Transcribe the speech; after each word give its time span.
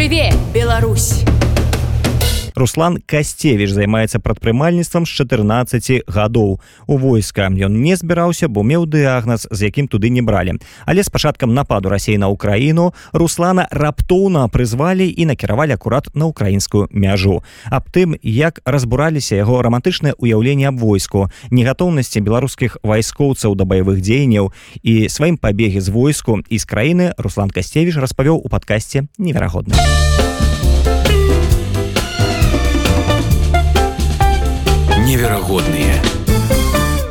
Жыве 0.00 0.32
Беларусь! 0.54 1.29
Руслан 2.60 2.98
Касцевіч 3.08 3.72
займаецца 3.72 4.20
прадпрымальніцтвам 4.20 5.06
з 5.08 5.16
14 5.24 6.04
гадоў. 6.04 6.60
У 6.84 6.96
войска 7.00 7.48
ён 7.48 7.80
не 7.80 7.96
збіраўся, 7.96 8.52
бо 8.52 8.60
меў 8.60 8.84
дыягназ, 8.84 9.48
з 9.48 9.72
якім 9.72 9.88
туды 9.88 10.12
не 10.12 10.20
бралі. 10.20 10.60
Але 10.84 11.00
з 11.00 11.08
пачаткам 11.08 11.54
нападу 11.56 11.88
рассей 11.88 12.20
на 12.20 12.28
ўкраіну 12.28 12.92
Руслана 13.16 13.64
раптоўна 13.72 14.44
прызвалі 14.52 15.08
і 15.08 15.24
накіравалі 15.32 15.72
акурат 15.72 16.12
на 16.12 16.28
украінскую 16.28 16.92
мяжу. 16.92 17.40
Аб 17.72 17.88
тым, 17.88 18.20
як 18.20 18.60
разбураліся 18.68 19.40
яго 19.40 19.64
рамантычнае 19.64 20.12
ўяўленне 20.20 20.68
аб 20.68 20.76
войску, 20.76 21.32
негатоўнасці 21.48 22.20
беларускіх 22.20 22.76
вайскоўцаў 22.84 23.56
да 23.56 23.64
баявых 23.64 24.04
дзеянняў 24.04 24.52
і 24.84 25.08
сваім 25.08 25.40
пабегі 25.40 25.80
з 25.80 25.88
войску 25.88 26.44
і 26.44 26.56
з 26.60 26.64
краіны 26.68 27.16
Руслан 27.16 27.48
Касцевіч 27.48 27.96
распавёў 27.96 28.36
у 28.44 28.52
падкасці 28.52 29.08
неверагодна. 29.16 29.80
Невероятные. 35.06 35.94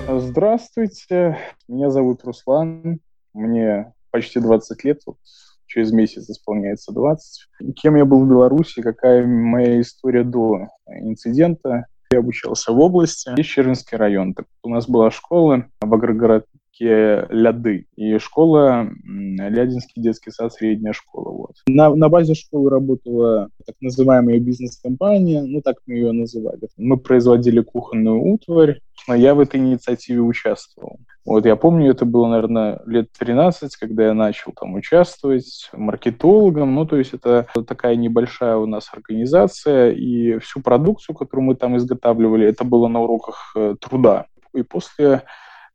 Здравствуйте, 0.07 1.38
меня 1.67 1.89
зовут 1.89 2.23
Руслан, 2.23 2.99
мне 3.34 3.93
почти 4.11 4.39
20 4.39 4.84
лет, 4.84 5.02
вот 5.05 5.17
через 5.66 5.91
месяц 5.91 6.30
исполняется 6.30 6.91
20. 6.91 7.47
Кем 7.75 7.95
я 7.95 8.05
был 8.05 8.25
в 8.25 8.30
Беларуси, 8.30 8.81
какая 8.81 9.25
моя 9.25 9.80
история 9.81 10.23
до 10.23 10.67
инцидента. 10.88 11.85
Я 12.11 12.20
обучался 12.20 12.71
в 12.71 12.80
области, 12.80 13.31
есть 13.38 13.49
Чернинский 13.49 13.97
район. 13.97 14.33
Так, 14.33 14.47
у 14.63 14.69
нас 14.69 14.89
была 14.89 15.11
школа 15.11 15.66
в 15.80 15.94
Агрогород, 15.94 16.45
городке 16.79 17.27
Ляды. 17.29 17.87
И 17.95 18.17
школа, 18.17 18.89
Лядинский 19.03 20.01
детский 20.01 20.31
сад, 20.31 20.53
средняя 20.53 20.93
школа. 20.93 21.31
Вот. 21.31 21.51
На, 21.67 21.94
на 21.94 22.09
базе 22.09 22.33
школы 22.33 22.69
работала 22.69 23.49
так 23.66 23.75
называемая 23.81 24.39
бизнес-компания, 24.39 25.44
ну 25.44 25.61
так 25.61 25.77
мы 25.85 25.95
ее 25.95 26.11
называли. 26.11 26.67
Мы 26.77 26.97
производили 26.97 27.61
кухонную 27.61 28.21
утварь, 28.21 28.79
но 29.07 29.16
я 29.16 29.35
в 29.35 29.39
этой 29.39 29.59
инициативе 29.59 30.21
участвовал. 30.21 30.99
Вот 31.25 31.45
я 31.45 31.55
помню, 31.55 31.91
это 31.91 32.05
было, 32.05 32.27
наверное, 32.27 32.81
лет 32.85 33.09
13, 33.17 33.75
когда 33.75 34.07
я 34.07 34.13
начал 34.13 34.51
там 34.51 34.73
участвовать 34.73 35.69
маркетологом. 35.73 36.73
Ну, 36.73 36.85
то 36.85 36.97
есть 36.97 37.13
это 37.13 37.45
такая 37.67 37.95
небольшая 37.95 38.57
у 38.57 38.66
нас 38.66 38.89
организация, 38.91 39.91
и 39.91 40.39
всю 40.39 40.61
продукцию, 40.61 41.16
которую 41.16 41.45
мы 41.45 41.55
там 41.55 41.77
изготавливали, 41.77 42.47
это 42.47 42.63
было 42.63 42.88
на 42.88 43.01
уроках 43.01 43.53
э, 43.55 43.75
труда. 43.79 44.25
И 44.55 44.63
после 44.63 45.23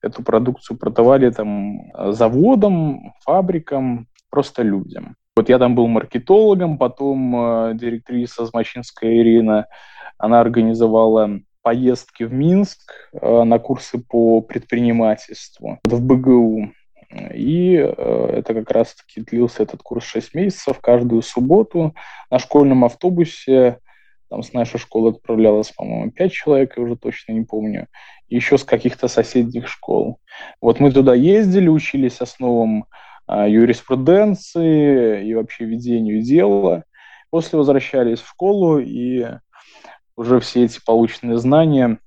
эту 0.05 0.22
продукцию 0.22 0.77
продавали 0.77 1.30
там 1.30 1.91
заводам, 2.12 3.14
фабрикам, 3.24 4.06
просто 4.30 4.62
людям. 4.62 5.16
Вот 5.36 5.48
я 5.48 5.58
там 5.58 5.74
был 5.74 5.88
маркетологом, 5.88 6.78
потом 6.78 7.36
э, 7.36 7.74
директриса 7.74 8.47
Змачинская 8.47 9.16
Ирина, 9.16 9.66
она 10.16 10.41
организовала 10.41 11.41
поездки 11.62 12.22
в 12.22 12.32
Минск 12.32 12.80
э, 13.12 13.42
на 13.42 13.58
курсы 13.58 13.98
по 13.98 14.41
предпринимательству 14.41 15.80
в 15.84 16.00
БГУ. 16.00 16.72
И 17.32 17.77
э, 17.77 18.27
это 18.32 18.55
как 18.55 18.70
раз-таки 18.70 19.22
длился 19.22 19.64
этот 19.64 19.82
курс 19.82 20.05
6 20.05 20.34
месяцев. 20.34 20.78
Каждую 20.80 21.22
субботу 21.22 21.94
на 22.30 22.38
школьном 22.38 22.84
автобусе 22.84 23.78
там 24.34 24.42
с 24.42 24.52
нашей 24.52 24.80
школы 24.80 25.10
отправлялось, 25.10 25.70
по-моему, 25.70 26.10
5 26.10 26.32
человек, 26.32 26.77
я 26.77 26.82
уже 26.82 26.96
точно 26.96 27.34
не 27.34 27.42
помню 27.42 27.86
еще 28.28 28.58
с 28.58 28.64
каких-то 28.64 29.06
соседних 29.06 29.68
школ. 29.68 30.18
Вот 30.60 30.80
мы 30.80 30.91
туда 30.91 31.14
ездили, 31.14 31.68
учились 31.68 32.20
основам 32.20 32.86
а, 33.28 33.46
юриспруденции 33.46 35.24
и 35.24 35.34
вообще 35.34 35.66
ведению 35.66 36.20
дела. 36.20 36.82
После 37.30 37.60
возвращались 37.60 38.18
в 38.18 38.28
школу 38.28 38.80
и 38.80 39.24
уже 40.16 40.41
все 40.41 40.64
эти 40.64 40.80
полученные 40.84 41.38
знания 41.38 42.00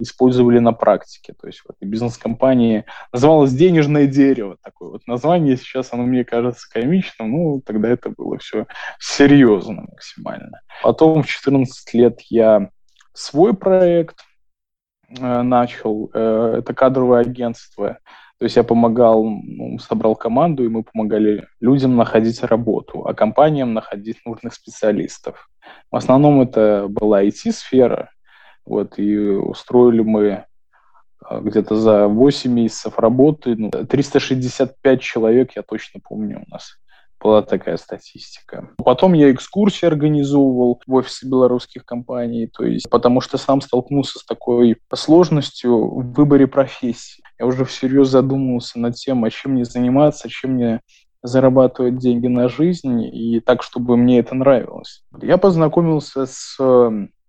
использовали 0.00 0.58
на 0.58 0.72
практике. 0.72 1.34
То 1.38 1.46
есть 1.46 1.60
в 1.60 1.70
этой 1.70 1.86
бизнес-компании 1.86 2.84
называлось 3.12 3.52
«Денежное 3.52 4.06
дерево». 4.06 4.56
Такое 4.62 4.90
вот 4.90 5.06
название. 5.06 5.56
Сейчас 5.56 5.92
оно 5.92 6.04
мне 6.04 6.24
кажется 6.24 6.66
комичным. 6.70 7.32
Ну, 7.32 7.62
тогда 7.64 7.88
это 7.88 8.10
было 8.10 8.38
все 8.38 8.66
серьезно 8.98 9.84
максимально. 9.88 10.60
Потом 10.82 11.22
в 11.22 11.26
14 11.26 11.94
лет 11.94 12.20
я 12.30 12.70
свой 13.12 13.54
проект 13.54 14.16
Э, 15.08 15.42
начал. 15.42 16.10
Э, 16.12 16.56
это 16.58 16.74
кадровое 16.74 17.20
агентство. 17.20 17.98
То 18.38 18.44
есть 18.44 18.56
я 18.56 18.64
помогал, 18.64 19.24
ну, 19.24 19.78
собрал 19.78 20.14
команду, 20.14 20.64
и 20.64 20.68
мы 20.68 20.82
помогали 20.82 21.46
людям 21.60 21.96
находить 21.96 22.42
работу, 22.42 23.06
а 23.06 23.14
компаниям 23.14 23.72
находить 23.72 24.18
нужных 24.26 24.52
специалистов. 24.52 25.48
В 25.90 25.96
основном 25.96 26.42
это 26.42 26.86
была 26.88 27.24
IT-сфера, 27.24 28.10
вот, 28.66 28.98
и 28.98 29.16
устроили 29.18 30.02
мы 30.02 30.44
э, 31.30 31.40
где-то 31.40 31.76
за 31.76 32.08
8 32.08 32.52
месяцев 32.52 32.98
работы, 32.98 33.56
ну, 33.56 33.70
365 33.70 35.00
человек, 35.00 35.52
я 35.56 35.62
точно 35.62 36.00
помню, 36.02 36.44
у 36.46 36.50
нас 36.50 36.78
была 37.20 37.42
такая 37.42 37.76
статистика. 37.76 38.68
Потом 38.76 39.14
я 39.14 39.32
экскурсии 39.32 39.86
организовывал 39.86 40.80
в 40.86 40.94
офисы 40.94 41.26
белорусских 41.26 41.84
компаний, 41.84 42.46
то 42.46 42.64
есть 42.64 42.88
потому 42.90 43.20
что 43.20 43.38
сам 43.38 43.60
столкнулся 43.60 44.18
с 44.18 44.24
такой 44.24 44.76
сложностью 44.94 45.88
в 45.88 46.12
выборе 46.12 46.46
профессии. 46.46 47.22
Я 47.38 47.46
уже 47.46 47.64
всерьез 47.64 48.08
задумывался 48.08 48.78
над 48.78 48.94
тем, 48.94 49.24
а 49.24 49.30
чем 49.30 49.52
мне 49.52 49.64
заниматься, 49.64 50.28
чем 50.28 50.52
мне 50.52 50.80
зарабатывать 51.22 51.98
деньги 51.98 52.28
на 52.28 52.48
жизнь, 52.48 53.02
и 53.02 53.40
так, 53.40 53.62
чтобы 53.62 53.96
мне 53.96 54.20
это 54.20 54.34
нравилось. 54.34 55.02
Я 55.20 55.38
познакомился 55.38 56.26
с 56.26 56.56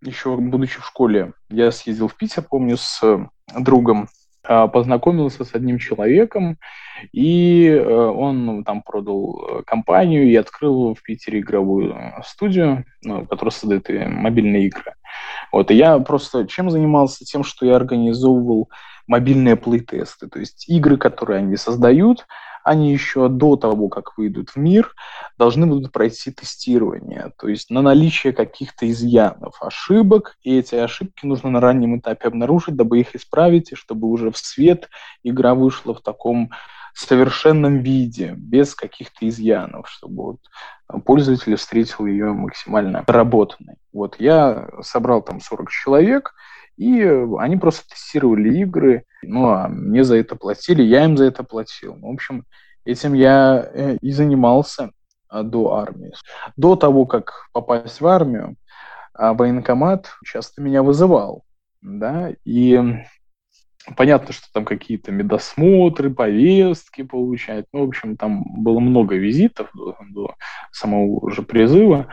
еще 0.07 0.38
будучи 0.38 0.79
в 0.79 0.85
школе, 0.85 1.34
я 1.50 1.72
съездил 1.72 2.07
в 2.07 2.16
Питер, 2.16 2.44
помню, 2.44 2.78
с 2.78 3.01
другом 3.57 4.09
а, 4.44 4.68
познакомился 4.68 5.44
с 5.44 5.53
одним 5.53 5.78
человеком, 5.78 6.57
и 7.12 7.68
э, 7.68 7.84
он 7.85 8.63
там 8.63 8.81
продал 8.81 9.59
э, 9.59 9.63
компанию 9.66 10.23
и 10.23 10.35
открыл 10.35 10.96
в 10.96 11.03
Питере 11.03 11.41
игровую 11.41 11.94
э, 11.94 12.22
студию, 12.25 12.85
ну, 13.03 13.25
которая 13.25 13.51
создает 13.51 13.90
мобильные 13.90 14.67
игры. 14.67 14.94
Вот, 15.51 15.69
и 15.69 15.75
я 15.75 16.00
просто 16.00 16.47
чем 16.47 16.69
занимался? 16.69 17.25
Тем, 17.25 17.44
что 17.44 17.66
я 17.66 17.75
организовывал 17.75 18.69
мобильные 19.06 19.57
плейтесты, 19.57 20.28
то 20.28 20.40
есть 20.40 20.69
игры, 20.69 20.97
которые 20.97 21.40
они 21.40 21.57
создают, 21.57 22.25
они 22.67 22.91
еще 22.91 23.29
до 23.29 23.55
того, 23.55 23.88
как 23.88 24.17
выйдут 24.17 24.50
в 24.51 24.57
мир, 24.57 24.94
должны 25.38 25.66
будут 25.66 25.91
пройти 25.91 26.31
тестирование, 26.31 27.31
то 27.39 27.47
есть 27.47 27.69
на 27.69 27.81
наличие 27.81 28.33
каких-то 28.33 28.89
изъянов, 28.91 29.61
ошибок, 29.61 30.38
и 30.41 30.57
эти 30.57 30.75
ошибки 30.75 31.25
нужно 31.25 31.50
на 31.50 31.61
раннем 31.61 31.97
этапе 31.97 32.28
обнаружить, 32.28 32.75
дабы 32.75 33.00
их 33.00 33.16
исправить, 33.16 33.72
и 33.72 33.75
чтобы 33.75 34.07
уже 34.07 34.31
в 34.31 34.38
свет 34.38 34.89
игра 35.23 35.55
вышла 35.55 35.94
в 35.94 36.01
таком 36.01 36.51
совершенном 36.94 37.79
виде, 37.79 38.33
без 38.35 38.73
каких-то 38.73 39.28
изъянов, 39.28 39.88
чтобы 39.88 40.23
вот 40.23 41.03
пользователь 41.05 41.55
встретил 41.55 42.07
ее 42.07 42.34
максимально 42.34 43.03
работанной. 43.05 43.75
Вот 43.94 44.19
я 44.19 44.67
собрал 44.81 45.22
там 45.22 45.39
40 45.39 45.69
человек, 45.69 46.34
и 46.77 47.01
они 47.39 47.57
просто 47.57 47.88
тестировали 47.89 48.59
игры, 48.59 49.03
ну, 49.23 49.49
а 49.49 49.67
мне 49.67 50.03
за 50.03 50.17
это 50.17 50.35
платили, 50.35 50.83
я 50.83 51.05
им 51.05 51.17
за 51.17 51.25
это 51.25 51.43
платил. 51.43 51.95
В 51.99 52.05
общем, 52.05 52.45
этим 52.85 53.13
я 53.13 53.69
э, 53.73 53.97
и 53.99 54.11
занимался 54.11 54.91
а, 55.27 55.43
до 55.43 55.73
армии. 55.73 56.13
До 56.55 56.75
того, 56.75 57.05
как 57.05 57.47
попасть 57.51 57.99
в 57.99 58.07
армию, 58.07 58.55
а, 59.13 59.33
военкомат 59.33 60.13
часто 60.23 60.61
меня 60.61 60.83
вызывал, 60.83 61.43
да, 61.81 62.31
и 62.45 62.79
понятно, 63.95 64.33
что 64.33 64.47
там 64.53 64.65
какие-то 64.65 65.11
медосмотры, 65.11 66.09
повестки 66.09 67.03
получать, 67.03 67.65
ну, 67.72 67.85
в 67.85 67.87
общем, 67.87 68.17
там 68.17 68.43
было 68.63 68.79
много 68.79 69.16
визитов 69.16 69.69
до, 69.73 69.95
до 70.09 70.35
самого 70.72 71.19
уже 71.19 71.41
призыва, 71.41 72.07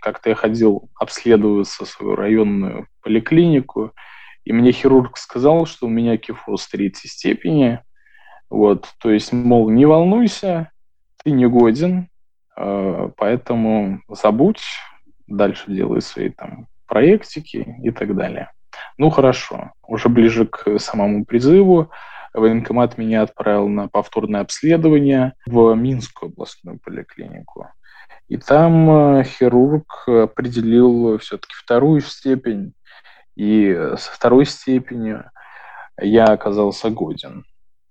как-то 0.00 0.30
я 0.30 0.34
ходил 0.34 0.88
обследоваться 0.94 1.84
свою 1.84 2.14
районную 2.14 2.86
поликлинику, 3.02 3.92
и 4.44 4.52
мне 4.52 4.72
хирург 4.72 5.18
сказал, 5.18 5.66
что 5.66 5.86
у 5.86 5.90
меня 5.90 6.16
кифоз 6.16 6.66
третьей 6.68 7.10
степени. 7.10 7.80
Вот, 8.48 8.88
то 8.98 9.10
есть, 9.10 9.32
мол, 9.32 9.68
не 9.68 9.84
волнуйся, 9.84 10.70
ты 11.22 11.32
не 11.32 11.46
годен, 11.46 12.08
э, 12.56 13.10
поэтому 13.16 14.00
забудь, 14.08 14.62
дальше 15.26 15.64
делай 15.70 16.00
свои 16.00 16.30
там 16.30 16.66
проектики 16.86 17.76
и 17.82 17.90
так 17.90 18.16
далее. 18.16 18.50
Ну, 18.98 19.10
хорошо. 19.10 19.72
Уже 19.86 20.08
ближе 20.08 20.46
к 20.46 20.78
самому 20.78 21.24
призыву 21.24 21.90
военкомат 22.34 22.98
меня 22.98 23.22
отправил 23.22 23.68
на 23.68 23.88
повторное 23.88 24.40
обследование 24.40 25.34
в 25.46 25.74
Минскую 25.74 26.30
областную 26.30 26.78
поликлинику. 26.78 27.68
И 28.28 28.36
там 28.36 28.90
э, 28.90 29.24
хирург 29.24 30.04
определил 30.06 31.18
все-таки 31.18 31.54
вторую 31.54 32.00
степень, 32.00 32.74
и 33.36 33.72
со 33.96 34.12
второй 34.12 34.44
степенью 34.44 35.30
я 36.00 36.26
оказался 36.26 36.90
годен. 36.90 37.44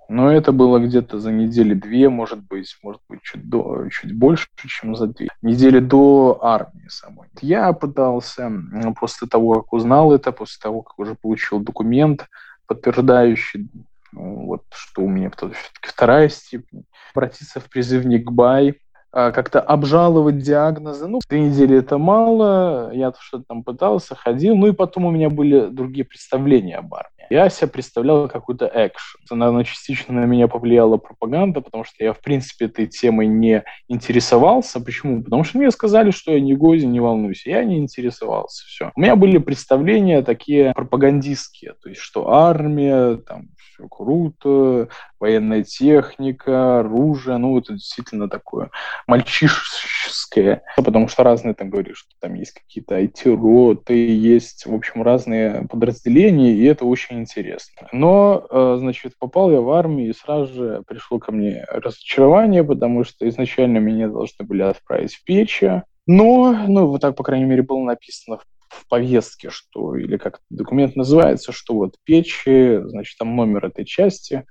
Но 0.09 0.31
это 0.31 0.51
было 0.51 0.79
где-то 0.79 1.19
за 1.19 1.31
недели 1.31 1.73
две, 1.73 2.09
может 2.09 2.39
быть, 2.43 2.77
может 2.81 3.01
быть, 3.09 3.21
чуть, 3.23 3.49
до, 3.49 3.89
чуть 3.89 4.17
больше, 4.17 4.47
чем 4.55 4.95
за 4.95 5.07
две. 5.07 5.27
Недели 5.41 5.79
до 5.79 6.39
армии 6.41 6.87
самой. 6.87 7.27
Я 7.41 7.73
пытался, 7.73 8.51
после 8.99 9.27
того, 9.27 9.61
как 9.61 9.73
узнал 9.73 10.13
это, 10.13 10.31
после 10.31 10.59
того, 10.61 10.81
как 10.81 10.97
уже 10.97 11.15
получил 11.15 11.59
документ, 11.59 12.27
подтверждающий, 12.67 13.69
вот, 14.13 14.63
что 14.73 15.03
у 15.03 15.09
меня 15.09 15.29
все-таки 15.29 15.57
вторая 15.81 16.29
степень, 16.29 16.85
обратиться 17.13 17.59
в 17.59 17.69
призывник 17.69 18.31
БАЙ, 18.31 18.75
как-то 19.17 19.59
обжаловать 19.59 20.37
диагнозы. 20.37 21.07
Ну, 21.07 21.19
две 21.27 21.39
недели 21.39 21.79
это 21.79 21.97
мало, 21.97 22.91
я 22.93 23.11
что-то 23.19 23.45
там 23.47 23.63
пытался, 23.63 24.15
ходил, 24.15 24.55
ну 24.55 24.67
и 24.67 24.73
потом 24.73 25.05
у 25.05 25.11
меня 25.11 25.31
были 25.31 25.67
другие 25.67 26.05
представления 26.05 26.77
об 26.77 26.93
армии. 26.93 27.25
Я 27.29 27.49
себя 27.49 27.67
представлял 27.67 28.29
какой-то 28.29 28.71
экшен. 28.73 29.19
Наверное, 29.31 29.65
частично 29.65 30.13
на 30.13 30.25
меня 30.25 30.47
повлияла 30.47 30.97
пропаганда, 30.97 31.61
потому 31.61 31.83
что 31.83 32.03
я, 32.03 32.13
в 32.13 32.19
принципе, 32.19 32.65
этой 32.65 32.87
темой 32.87 33.27
не 33.27 33.63
интересовался. 33.89 34.79
Почему? 34.79 35.23
Потому 35.23 35.43
что 35.43 35.57
мне 35.57 35.71
сказали, 35.71 36.11
что 36.11 36.31
я 36.31 36.39
не 36.39 36.53
годен, 36.53 36.91
не 36.91 36.99
волнуйся. 36.99 37.49
Я 37.49 37.65
не 37.65 37.79
интересовался. 37.79 38.63
Все. 38.65 38.91
У 38.95 39.01
меня 39.01 39.15
были 39.15 39.39
представления 39.39 40.21
такие 40.21 40.71
пропагандистские, 40.73 41.73
то 41.73 41.89
есть, 41.89 41.99
что 41.99 42.29
армия, 42.29 43.17
там, 43.17 43.49
все 43.77 43.87
круто, 43.87 44.89
военная 45.19 45.63
техника, 45.63 46.79
оружие, 46.79 47.37
ну, 47.37 47.57
это 47.57 47.73
действительно 47.73 48.29
такое 48.29 48.69
мальчишеское, 49.05 50.63
потому 50.75 51.07
что 51.07 51.23
разные 51.23 51.53
там 51.53 51.69
говорят, 51.69 51.95
что 51.95 52.09
там 52.19 52.33
есть 52.33 52.53
какие-то 52.53 52.99
IT-роты, 52.99 53.93
есть, 53.93 54.65
в 54.65 54.73
общем, 54.73 55.03
разные 55.03 55.67
подразделения, 55.67 56.53
и 56.53 56.63
это 56.63 56.85
очень 56.85 57.19
интересно. 57.19 57.87
Но, 57.91 58.45
э, 58.49 58.77
значит, 58.79 59.13
попал 59.19 59.51
я 59.51 59.61
в 59.61 59.69
армию, 59.71 60.09
и 60.09 60.13
сразу 60.13 60.53
же 60.53 60.83
пришло 60.87 61.19
ко 61.19 61.31
мне 61.31 61.65
разочарование, 61.69 62.63
потому 62.63 63.03
что 63.03 63.27
изначально 63.29 63.77
меня 63.77 64.07
должны 64.07 64.45
были 64.45 64.63
отправить 64.63 65.13
в 65.13 65.23
Печи, 65.23 65.83
но, 66.05 66.53
ну, 66.67 66.87
вот 66.87 67.01
так, 67.01 67.15
по 67.15 67.23
крайней 67.23 67.45
мере, 67.45 67.63
было 67.63 67.83
написано 67.83 68.37
в 68.37 68.45
в 68.77 68.87
повестке, 68.87 69.49
что, 69.49 69.95
или 69.95 70.17
как 70.17 70.41
документ 70.49 70.95
называется, 70.95 71.51
что 71.51 71.73
вот 71.73 71.95
печи, 72.03 72.79
значит, 72.85 73.17
там 73.17 73.35
номер 73.35 73.65
этой 73.65 73.85
части, 73.85 74.45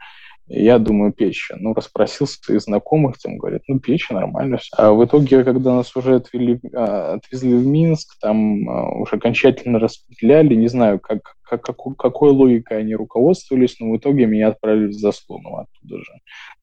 я 0.48 0.78
думаю, 0.78 1.12
печи. 1.12 1.54
Ну, 1.58 1.74
расспросил 1.74 2.26
своих 2.26 2.60
знакомых, 2.60 3.18
там 3.18 3.36
говорят, 3.36 3.62
ну, 3.66 3.80
печи, 3.80 4.12
нормально 4.12 4.58
все. 4.58 4.76
А 4.76 4.92
в 4.92 5.04
итоге, 5.04 5.42
когда 5.42 5.74
нас 5.74 5.94
уже 5.96 6.16
отвели, 6.16 6.60
а, 6.72 7.14
отвезли 7.14 7.54
в 7.54 7.66
Минск, 7.66 8.16
там 8.20 8.68
а, 8.68 8.90
уже 8.92 9.16
окончательно 9.16 9.80
распределяли, 9.80 10.54
не 10.54 10.68
знаю, 10.68 11.00
как, 11.00 11.36
как, 11.42 11.62
какой, 11.62 11.96
какой 11.96 12.30
логикой 12.30 12.78
они 12.78 12.94
руководствовались, 12.94 13.80
но 13.80 13.90
в 13.90 13.96
итоге 13.96 14.26
меня 14.26 14.48
отправили 14.48 14.88
в 14.88 14.92
Заслоново 14.92 15.62
оттуда 15.62 15.98
же. 15.98 16.12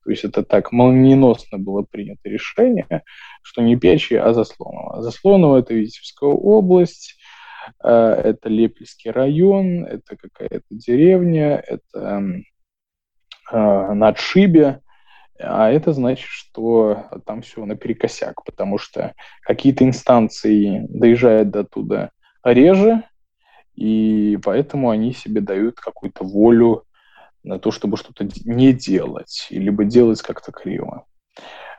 То 0.06 0.12
есть 0.12 0.24
это 0.24 0.44
так 0.44 0.72
молниеносно 0.72 1.58
было 1.58 1.82
принято 1.82 2.22
решение, 2.30 3.04
что 3.42 3.62
не 3.62 3.76
Печи, 3.76 4.14
а 4.14 4.34
Заслоново. 4.34 5.02
Заслоново– 5.02 5.58
это 5.60 5.74
Витебская 5.74 6.30
область, 6.30 7.18
это 7.80 8.50
Лепельский 8.50 9.12
район, 9.12 9.86
это 9.86 10.16
какая-то 10.16 10.66
деревня, 10.70 11.58
это 11.58 12.24
э, 13.52 13.94
на 13.94 14.08
отшибе, 14.08 14.82
а 15.40 15.70
это 15.70 15.94
значит, 15.94 16.28
что 16.28 17.06
там 17.26 17.42
все 17.42 17.66
наперекосяк, 17.66 18.44
потому 18.44 18.78
что 18.78 19.14
какие-то 19.42 19.84
инстанции 19.84 20.86
доезжают 20.90 21.50
до 21.50 21.64
туда 21.64 22.12
реже, 22.44 23.04
и 23.76 24.38
поэтому 24.44 24.90
они 24.90 25.14
себе 25.14 25.42
дают 25.42 25.80
какую-то 25.80 26.24
волю 26.24 26.84
на 27.44 27.60
то, 27.60 27.72
чтобы 27.72 27.98
что-то 27.98 28.28
не 28.46 28.72
делать, 28.72 29.48
либо 29.50 29.84
делать 29.84 30.22
как-то 30.22 30.52
криво. 30.52 31.06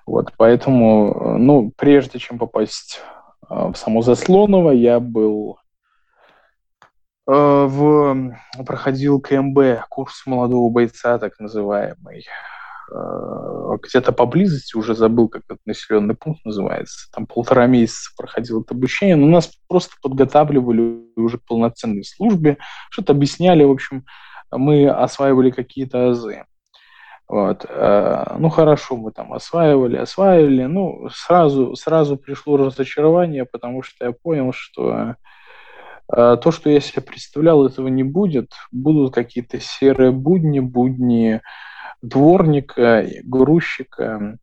Вот, 0.06 0.32
поэтому, 0.36 1.38
ну, 1.38 1.72
прежде 1.74 2.18
чем 2.18 2.38
попасть 2.38 3.00
э, 3.48 3.54
в 3.54 3.74
само 3.76 4.02
Заслоново, 4.02 4.72
я 4.72 5.00
был 5.00 5.58
Э, 5.63 5.63
в, 7.26 8.36
проходил 8.66 9.20
КМБ, 9.20 9.86
курс 9.88 10.24
молодого 10.26 10.70
бойца, 10.70 11.18
так 11.18 11.38
называемый. 11.38 12.26
Э, 12.92 13.76
где-то 13.82 14.12
поблизости, 14.12 14.76
уже 14.76 14.94
забыл, 14.94 15.28
как 15.28 15.42
этот 15.46 15.60
населенный 15.64 16.14
пункт 16.14 16.44
называется. 16.44 17.10
Там 17.12 17.26
полтора 17.26 17.66
месяца 17.66 18.10
проходило 18.16 18.60
это 18.60 18.74
обучение, 18.74 19.16
но 19.16 19.26
нас 19.26 19.50
просто 19.68 19.94
подготавливали 20.02 21.04
уже 21.16 21.38
к 21.38 21.44
полноценной 21.44 22.04
службе, 22.04 22.58
что-то 22.90 23.12
объясняли, 23.12 23.64
в 23.64 23.70
общем, 23.70 24.04
мы 24.50 24.88
осваивали 24.88 25.50
какие-то 25.50 26.10
азы. 26.10 26.44
Вот. 27.26 27.64
Э, 27.68 28.36
ну, 28.38 28.50
хорошо, 28.50 28.96
мы 28.96 29.10
там 29.12 29.32
осваивали, 29.32 29.96
осваивали. 29.96 30.64
Ну, 30.64 31.08
сразу, 31.10 31.74
сразу 31.74 32.16
пришло 32.18 32.58
разочарование, 32.58 33.46
потому 33.46 33.82
что 33.82 34.04
я 34.04 34.12
понял, 34.12 34.52
что 34.52 35.16
то, 36.10 36.50
что 36.50 36.70
я 36.70 36.80
себе 36.80 37.02
представлял, 37.02 37.66
этого 37.66 37.88
не 37.88 38.02
будет. 38.02 38.52
Будут 38.70 39.14
какие-то 39.14 39.58
серые 39.60 40.10
будни, 40.12 40.60
будни 40.60 41.40
дворника, 42.02 43.06
грузчика, 43.24 44.38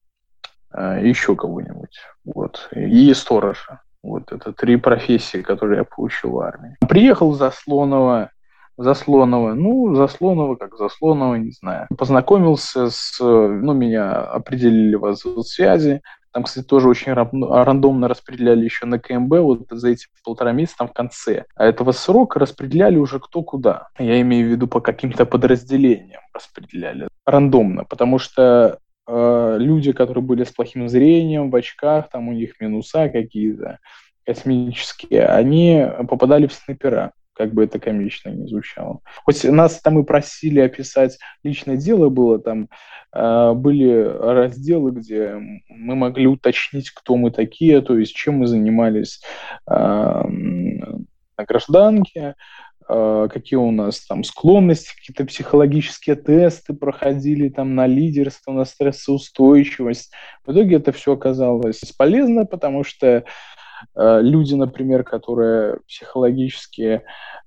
а, 0.71 0.99
еще 0.99 1.35
кого-нибудь. 1.35 1.99
Вот. 2.25 2.69
И 2.75 3.13
сторожа. 3.13 3.81
Вот 4.03 4.31
это 4.31 4.51
три 4.51 4.77
профессии, 4.77 5.41
которые 5.41 5.79
я 5.79 5.83
получил 5.83 6.31
в 6.31 6.39
армии. 6.39 6.75
Приехал 6.89 7.33
Заслонова, 7.33 8.31
Заслонова, 8.77 9.53
ну, 9.53 9.93
Заслонова, 9.93 10.55
как 10.55 10.75
Заслонова, 10.75 11.35
не 11.35 11.51
знаю. 11.51 11.87
Познакомился 11.95 12.89
с, 12.89 13.19
ну, 13.19 13.73
меня 13.73 14.21
определили 14.21 14.95
в 14.95 15.43
связи, 15.43 16.01
там, 16.33 16.43
кстати, 16.43 16.65
тоже 16.65 16.87
очень 16.87 17.13
рандомно 17.13 18.07
распределяли 18.07 18.63
еще 18.63 18.85
на 18.85 18.99
КМБ 18.99 19.31
вот 19.39 19.67
за 19.69 19.89
эти 19.89 20.07
полтора 20.23 20.53
месяца 20.53 20.77
там 20.79 20.87
в 20.87 20.93
конце. 20.93 21.45
А 21.55 21.65
этого 21.65 21.91
срока 21.91 22.39
распределяли 22.39 22.97
уже 22.97 23.19
кто 23.19 23.43
куда. 23.43 23.89
Я 23.99 24.21
имею 24.21 24.47
в 24.47 24.51
виду 24.51 24.67
по 24.67 24.79
каким-то 24.79 25.25
подразделениям 25.25 26.21
распределяли. 26.33 27.07
Рандомно, 27.25 27.83
потому 27.83 28.17
что 28.17 28.79
э, 29.07 29.57
люди, 29.59 29.91
которые 29.91 30.23
были 30.23 30.43
с 30.43 30.51
плохим 30.51 30.87
зрением, 30.87 31.51
в 31.51 31.55
очках, 31.55 32.09
там 32.09 32.29
у 32.29 32.33
них 32.33 32.59
минуса 32.61 33.09
какие-то 33.09 33.79
космические, 34.25 35.25
они 35.25 35.85
попадали 36.07 36.47
в 36.47 36.53
снайпера 36.53 37.11
как 37.41 37.55
бы 37.55 37.63
это 37.63 37.79
комично 37.79 38.29
не 38.29 38.47
звучало. 38.47 38.99
Хоть 39.25 39.43
нас 39.45 39.81
там 39.81 39.99
и 39.99 40.03
просили 40.03 40.59
описать 40.59 41.17
личное 41.43 41.75
дело 41.75 42.09
было, 42.09 42.37
там 42.37 42.69
э, 43.15 43.53
были 43.55 44.03
разделы, 44.03 44.91
где 44.91 45.33
мы 45.67 45.95
могли 45.95 46.27
уточнить, 46.27 46.91
кто 46.91 47.15
мы 47.15 47.31
такие, 47.31 47.81
то 47.81 47.97
есть 47.97 48.13
чем 48.13 48.35
мы 48.35 48.47
занимались 48.47 49.23
э, 49.67 49.73
на 49.73 51.45
гражданке, 51.47 52.35
э, 52.87 53.27
какие 53.33 53.57
у 53.57 53.71
нас 53.71 54.05
там 54.05 54.23
склонности, 54.23 54.95
какие-то 54.95 55.25
психологические 55.25 56.17
тесты 56.17 56.75
проходили 56.75 57.49
там 57.49 57.73
на 57.73 57.87
лидерство, 57.87 58.51
на 58.51 58.65
стрессоустойчивость. 58.65 60.13
В 60.45 60.51
итоге 60.51 60.75
это 60.75 60.91
все 60.91 61.13
оказалось 61.13 61.81
бесполезно, 61.81 62.45
потому 62.45 62.83
что 62.83 63.23
люди, 63.95 64.55
например, 64.55 65.03
которые 65.03 65.77
психологически, 65.87 67.01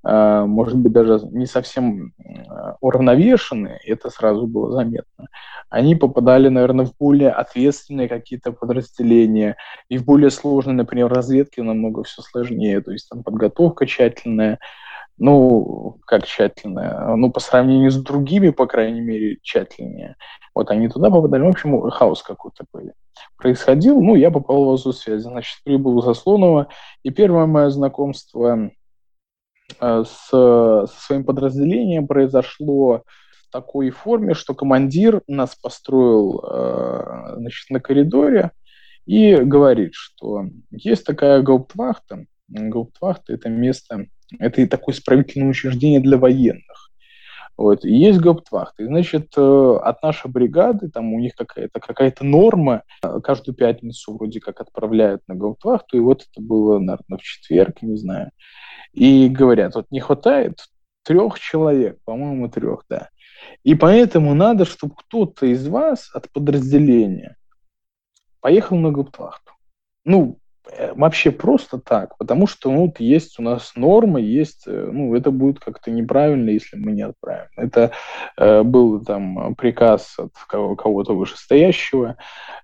э, 0.05 0.45
может 0.47 0.76
быть, 0.76 0.93
даже 0.93 1.21
не 1.31 1.47
совсем 1.47 2.12
э, 2.19 2.33
уравновешены, 2.81 3.79
это 3.85 4.11
сразу 4.11 4.47
было 4.47 4.73
заметно, 4.73 5.29
они 5.71 5.97
попадали, 5.97 6.49
наверное, 6.49 6.87
в 6.87 6.97
более 6.97 7.31
ответственные 7.31 8.09
какие-то 8.09 8.53
подразделения, 8.53 9.57
и 9.88 9.99
в 9.99 10.05
более 10.05 10.31
сложные, 10.31 10.75
например, 10.75 11.09
разведки 11.09 11.61
намного 11.61 12.03
все 12.05 12.23
сложнее, 12.23 12.81
то 12.81 12.93
есть 12.93 13.09
там 13.09 13.23
подготовка 13.23 13.87
тщательная, 13.87 14.59
ну, 15.16 15.99
как 16.06 16.26
тщательная, 16.26 17.14
ну, 17.16 17.30
по 17.30 17.40
сравнению 17.40 17.90
с 17.90 17.97
другими, 17.97 18.50
по 18.50 18.66
крайней 18.66 19.00
мере, 19.00 19.38
тщательнее. 19.42 20.16
Вот 20.54 20.71
они 20.71 20.88
туда 20.88 21.11
попадали, 21.11 21.42
в 21.42 21.49
общем, 21.49 21.88
хаос 21.90 22.23
какой-то 22.23 22.64
был. 22.73 22.92
Происходил, 23.37 24.00
ну, 24.00 24.16
я 24.16 24.30
попал 24.30 24.64
в 24.64 24.68
ОЗУ 24.71 24.92
связи, 24.92 25.23
значит, 25.23 25.62
прибыл 25.64 26.00
в 26.00 26.04
Заслонова, 26.04 26.68
и 27.02 27.11
первое 27.11 27.47
мое 27.47 27.71
знакомство 27.71 28.71
э, 29.80 30.04
с, 30.04 30.28
со 30.30 30.87
своим 30.87 31.25
подразделением 31.25 32.09
произошло 32.09 33.02
в 33.49 33.52
такой 33.52 33.90
форме, 33.90 34.35
что 34.35 34.54
командир 34.54 35.23
нас 35.28 35.54
построил, 35.54 36.44
э, 36.44 37.35
значит, 37.37 37.71
на 37.71 37.78
коридоре 37.78 38.50
и 39.06 39.37
говорит, 39.37 39.92
что 39.94 40.47
есть 40.71 41.04
такая 41.04 41.40
гауптвахта, 41.42 42.26
гауптвахта– 42.49 43.33
это 43.35 43.49
место, 43.49 44.06
это 44.38 44.61
и 44.61 44.67
такое 44.67 44.95
исправительное 44.95 45.49
учреждение 45.49 46.00
для 46.00 46.19
военных. 46.19 46.91
Вот. 47.57 47.85
И 47.85 47.95
есть 47.95 48.19
гауптвахта. 48.19 48.83
И, 48.83 48.87
значит, 48.87 49.33
э, 49.37 49.79
от 49.83 50.03
нашей 50.03 50.31
бригады, 50.31 50.88
там 50.88 51.12
у 51.12 51.21
них 51.21 51.35
какая-то 51.37 51.79
какая 51.79 52.12
норма, 52.21 52.83
каждую 53.23 53.55
пятницу 53.55 54.17
вроде 54.17 54.41
как 54.41 54.61
отправляют 54.61 55.23
на 55.29 55.37
гауптвахту, 55.37 55.97
и 55.97 56.00
вот 56.00 56.23
это 56.23 56.45
было, 56.45 56.79
наверное, 56.79 57.19
в 57.19 57.23
четверг, 57.23 57.83
не 57.83 57.97
знаю. 57.97 58.31
И 58.93 59.29
говорят, 59.29 59.76
вот 59.76 59.87
не 59.91 60.00
хватает 60.00 60.67
трех 61.05 61.38
человек, 61.38 61.99
по-моему, 62.05 62.49
трех, 62.49 62.85
да. 62.88 63.11
И 63.62 63.75
поэтому 63.75 64.35
надо, 64.35 64.64
чтобы 64.64 64.95
кто-то 64.97 65.47
из 65.47 65.67
вас 65.69 66.11
от 66.14 66.31
подразделения 66.31 67.37
поехал 68.41 68.76
на 68.76 68.91
гауптвахту. 68.91 69.53
Ну, 70.05 70.38
вообще 70.94 71.30
просто 71.30 71.78
так, 71.78 72.16
потому 72.16 72.47
что 72.47 72.71
ну, 72.71 72.92
есть 72.99 73.38
у 73.38 73.42
нас 73.42 73.73
норма, 73.76 74.21
есть, 74.21 74.64
э, 74.66 74.90
ну, 74.92 75.14
это 75.14 75.30
будет 75.30 75.61
как-то 75.61 75.90
неправильно, 75.90 76.50
если 76.50 76.76
мы 76.76 76.92
не 76.92 77.02
отправим. 77.02 77.49
Это 77.56 77.92
э, 78.37 78.62
был 78.62 79.04
там 79.04 79.54
приказ 79.56 80.16
от 80.18 80.33
кого-то 80.49 81.14
вышестоящего, 81.14 82.16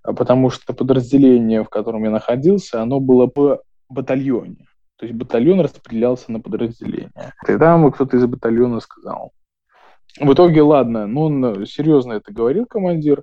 а 0.03 0.13
потому 0.13 0.51
что 0.51 0.73
подразделение, 0.73 1.63
в 1.63 1.69
котором 1.69 2.05
я 2.05 2.11
находился, 2.11 2.81
оно 2.81 3.01
было 3.01 3.27
по 3.27 3.63
батальоне. 3.89 4.67
То 4.97 5.07
есть 5.07 5.17
батальон 5.17 5.61
распределялся 5.61 6.33
на 6.33 6.41
подразделения. 6.41 7.35
И 7.49 7.57
там 7.57 7.91
кто-то 7.93 8.17
из 8.17 8.27
батальона 8.27 8.81
сказал. 8.81 9.33
В 10.19 10.33
итоге, 10.33 10.63
ладно, 10.63 11.07
ну 11.07 11.23
он 11.23 11.67
серьезно 11.67 12.15
это 12.15 12.33
говорил 12.33 12.67
командир, 12.67 13.23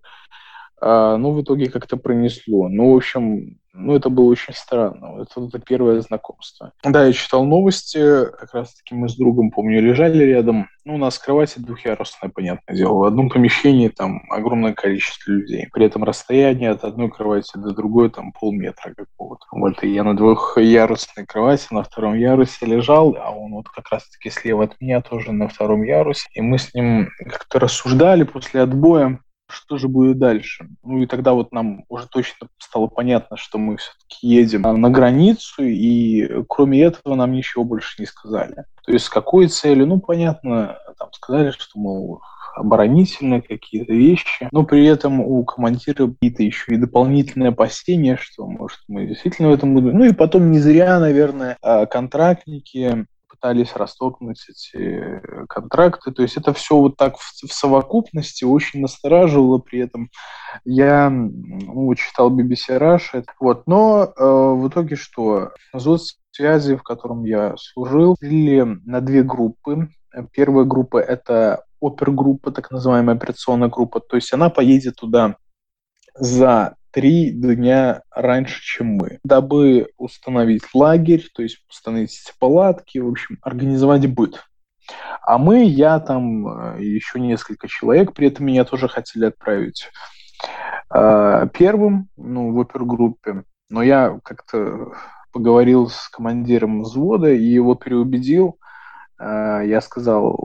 а, 0.80 1.18
ну, 1.18 1.32
в 1.32 1.42
итоге 1.42 1.70
как-то 1.70 1.98
пронесло. 1.98 2.70
Ну, 2.70 2.94
в 2.94 2.98
общем, 2.98 3.58
ну, 3.74 3.96
это 3.96 4.10
было 4.10 4.26
очень 4.26 4.54
странно. 4.54 5.22
Это, 5.22 5.46
это 5.46 5.60
первое 5.60 6.02
знакомство. 6.02 6.74
Да, 6.84 7.06
я 7.06 7.14
читал 7.14 7.46
новости. 7.46 8.26
Как 8.32 8.54
раз-таки 8.54 8.96
мы 8.96 9.08
с 9.08 9.16
другом, 9.16 9.52
помню, 9.52 9.82
лежали 9.82 10.24
рядом. 10.24 10.68
Ну, 10.84 10.96
у 10.96 10.98
нас 10.98 11.20
кровать 11.20 11.54
двухъярусная, 11.58 12.32
понятное 12.34 12.76
дело. 12.76 12.94
В 12.94 13.04
одном 13.04 13.30
помещении 13.30 13.90
там 13.90 14.24
огромное 14.30 14.74
количество 14.74 15.32
людей. 15.32 15.68
При 15.72 15.86
этом 15.86 16.04
расстояние 16.04 16.72
от 16.72 16.84
одной 16.84 17.10
кровати 17.10 17.52
до 17.56 17.72
другой 17.72 18.10
там 18.10 18.32
полметра 18.32 18.94
какого-то. 18.96 19.46
Вот, 19.52 19.84
и 19.84 19.90
я 19.90 20.04
на 20.04 20.16
двухъярусной 20.16 21.26
кровати 21.26 21.68
на 21.72 21.84
втором 21.84 22.16
ярусе 22.16 22.66
лежал, 22.66 23.16
а 23.20 23.32
он 23.32 23.54
вот 23.54 23.70
как 23.70 23.92
раз-таки 23.92 24.30
слева 24.30 24.64
от 24.64 24.80
меня 24.82 25.02
тоже 25.02 25.32
на 25.32 25.48
втором 25.48 25.84
ярусе. 25.84 26.28
И 26.34 26.42
мы 26.42 26.58
с 26.58 26.74
ним 26.74 27.10
как-то 27.18 27.60
рассуждали 27.60 28.24
после 28.24 28.62
отбоя 28.62 29.20
что 29.50 29.78
же 29.78 29.88
будет 29.88 30.18
дальше? 30.18 30.68
Ну 30.84 31.00
и 31.00 31.06
тогда 31.06 31.34
вот 31.34 31.52
нам 31.52 31.86
уже 31.90 32.08
точно 32.08 32.48
стало 32.58 32.88
понятно, 32.88 33.38
что 33.38 33.58
мы 33.58 33.78
все-таки 33.78 34.28
едем 34.28 34.62
на 34.62 34.90
границу, 34.90 35.64
и 35.64 36.44
кроме 36.48 36.82
этого 36.82 37.16
нам 37.16 37.32
ничего 37.32 37.64
больше 37.64 38.02
не 38.02 38.06
сказали. 38.06 38.66
То 38.86 38.92
есть 38.92 39.06
с 39.06 39.10
какой 39.10 39.48
целью? 39.48 39.88
Ну, 39.88 40.00
понятно, 40.00 40.78
там 40.98 41.12
сказали, 41.14 41.52
что, 41.52 41.80
мол, 41.80 42.22
оборонительные 42.56 43.42
какие-то 43.42 43.94
вещи, 43.94 44.50
но 44.52 44.64
при 44.64 44.86
этом 44.86 45.22
у 45.22 45.44
командира 45.44 46.08
какие-то 46.08 46.44
еще 46.44 46.74
и 46.74 46.78
дополнительные 46.78 47.50
опасения, 47.50 48.18
что, 48.20 48.48
может, 48.48 48.80
мы 48.88 49.06
действительно 49.06 49.50
в 49.50 49.54
этом 49.54 49.74
будем. 49.74 49.98
Ну 49.98 50.06
и 50.06 50.14
потом 50.14 50.52
не 50.52 50.60
зря, 50.60 51.00
наверное, 51.00 51.58
а, 51.62 51.86
контрактники 51.86 53.06
пытались 53.40 53.76
расторгнуть 53.76 54.46
эти 54.50 55.22
контракты. 55.48 56.12
То 56.12 56.22
есть 56.22 56.38
это 56.38 56.54
все 56.54 56.78
вот 56.78 56.98
так 56.98 57.18
в, 57.18 57.48
в 57.48 57.54
совокупности 57.54 58.44
очень 58.44 58.82
настораживало. 58.82 59.60
При 59.60 59.80
этом 59.80 60.10
я 60.66 61.10
ну, 61.10 61.94
читал 61.96 62.32
BBC 62.32 62.78
Russia. 62.80 63.24
Вот. 63.40 63.68
Но 63.68 64.04
э, 64.04 64.24
в 64.24 64.68
итоге 64.68 64.96
что? 64.96 65.52
Взвод 65.74 66.02
связи, 66.32 66.76
в 66.76 66.84
котором 66.84 67.24
я 67.24 67.56
служил, 67.58 68.16
делили 68.22 68.62
на 68.86 69.02
две 69.02 69.24
группы. 69.24 69.90
Первая 70.32 70.66
группа– 70.66 70.98
это 71.00 71.64
опергруппа, 71.82 72.52
так 72.52 72.72
называемая 72.72 73.16
операционная 73.16 73.70
группа. 73.70 74.00
То 74.00 74.16
есть 74.16 74.34
она 74.34 74.50
поедет 74.50 74.96
туда 74.96 75.36
за 76.16 76.76
три 76.98 77.30
дня 77.30 78.02
раньше, 78.10 78.60
чем 78.64 78.96
мы, 78.96 79.20
дабы 79.24 79.90
установить 79.98 80.64
лагерь, 80.74 81.30
то 81.32 81.44
есть 81.44 81.60
установить 81.70 82.34
палатки, 82.40 82.98
в 82.98 83.08
общем, 83.08 83.38
организовать 83.44 84.12
быт. 84.12 84.44
А 85.22 85.38
мы, 85.38 85.64
я 85.64 86.00
там, 86.00 86.48
э, 86.48 86.84
еще 86.84 87.20
несколько 87.20 87.68
человек, 87.68 88.14
при 88.14 88.30
этом 88.30 88.48
меня 88.48 88.66
тоже 88.66 88.88
хотели 88.88 89.26
отправить 89.26 89.92
э, 90.92 91.48
первым, 91.54 92.10
ну, 92.18 92.52
в 92.52 92.62
опергруппе, 92.62 93.44
но 93.70 93.84
я 93.84 94.20
как-то 94.24 94.94
поговорил 95.32 95.90
с 95.90 96.10
командиром 96.10 96.82
взвода 96.82 97.32
и 97.32 97.44
его 97.44 97.76
переубедил. 97.76 98.58
Э, 99.20 99.62
я 99.64 99.82
сказал, 99.82 100.36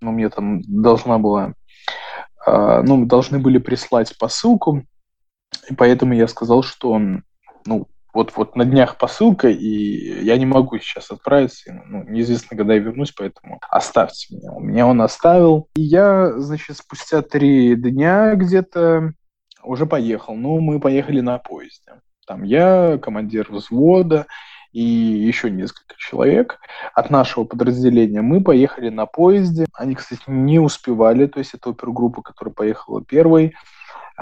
ну, 0.00 0.10
мне 0.10 0.28
там 0.28 0.60
должна 0.62 1.18
была, 1.18 1.54
ну, 2.44 3.06
должны 3.06 3.38
были 3.38 3.58
прислать 3.58 4.18
посылку 4.18 4.84
и 5.68 5.74
поэтому 5.74 6.14
я 6.14 6.28
сказал, 6.28 6.62
что 6.62 6.90
он, 6.90 7.24
ну, 7.66 7.86
вот, 8.12 8.32
вот 8.36 8.56
на 8.56 8.64
днях 8.64 8.98
посылка, 8.98 9.48
и 9.48 10.24
я 10.24 10.36
не 10.36 10.44
могу 10.44 10.78
сейчас 10.78 11.10
отправиться, 11.10 11.82
ну, 11.86 12.04
неизвестно, 12.04 12.56
когда 12.56 12.74
я 12.74 12.80
вернусь, 12.80 13.12
поэтому 13.12 13.58
оставьте 13.70 14.34
меня. 14.34 14.52
У 14.52 14.60
меня 14.60 14.86
он 14.86 15.00
оставил. 15.00 15.68
И 15.76 15.82
я, 15.82 16.32
значит, 16.38 16.76
спустя 16.76 17.22
три 17.22 17.74
дня 17.74 18.34
где-то 18.34 19.14
уже 19.62 19.86
поехал. 19.86 20.34
Ну, 20.34 20.60
мы 20.60 20.78
поехали 20.78 21.20
на 21.20 21.38
поезде. 21.38 22.00
Там 22.26 22.42
я, 22.42 22.98
командир 22.98 23.50
взвода 23.50 24.26
и 24.72 24.82
еще 24.82 25.50
несколько 25.50 25.94
человек 25.98 26.58
от 26.94 27.10
нашего 27.10 27.44
подразделения. 27.44 28.22
Мы 28.22 28.42
поехали 28.42 28.88
на 28.88 29.06
поезде. 29.06 29.66
Они, 29.74 29.94
кстати, 29.94 30.22
не 30.26 30.58
успевали, 30.58 31.26
то 31.26 31.38
есть 31.38 31.54
это 31.54 31.70
опергруппа, 31.70 32.22
которая 32.22 32.54
поехала 32.54 33.04
первой, 33.04 33.54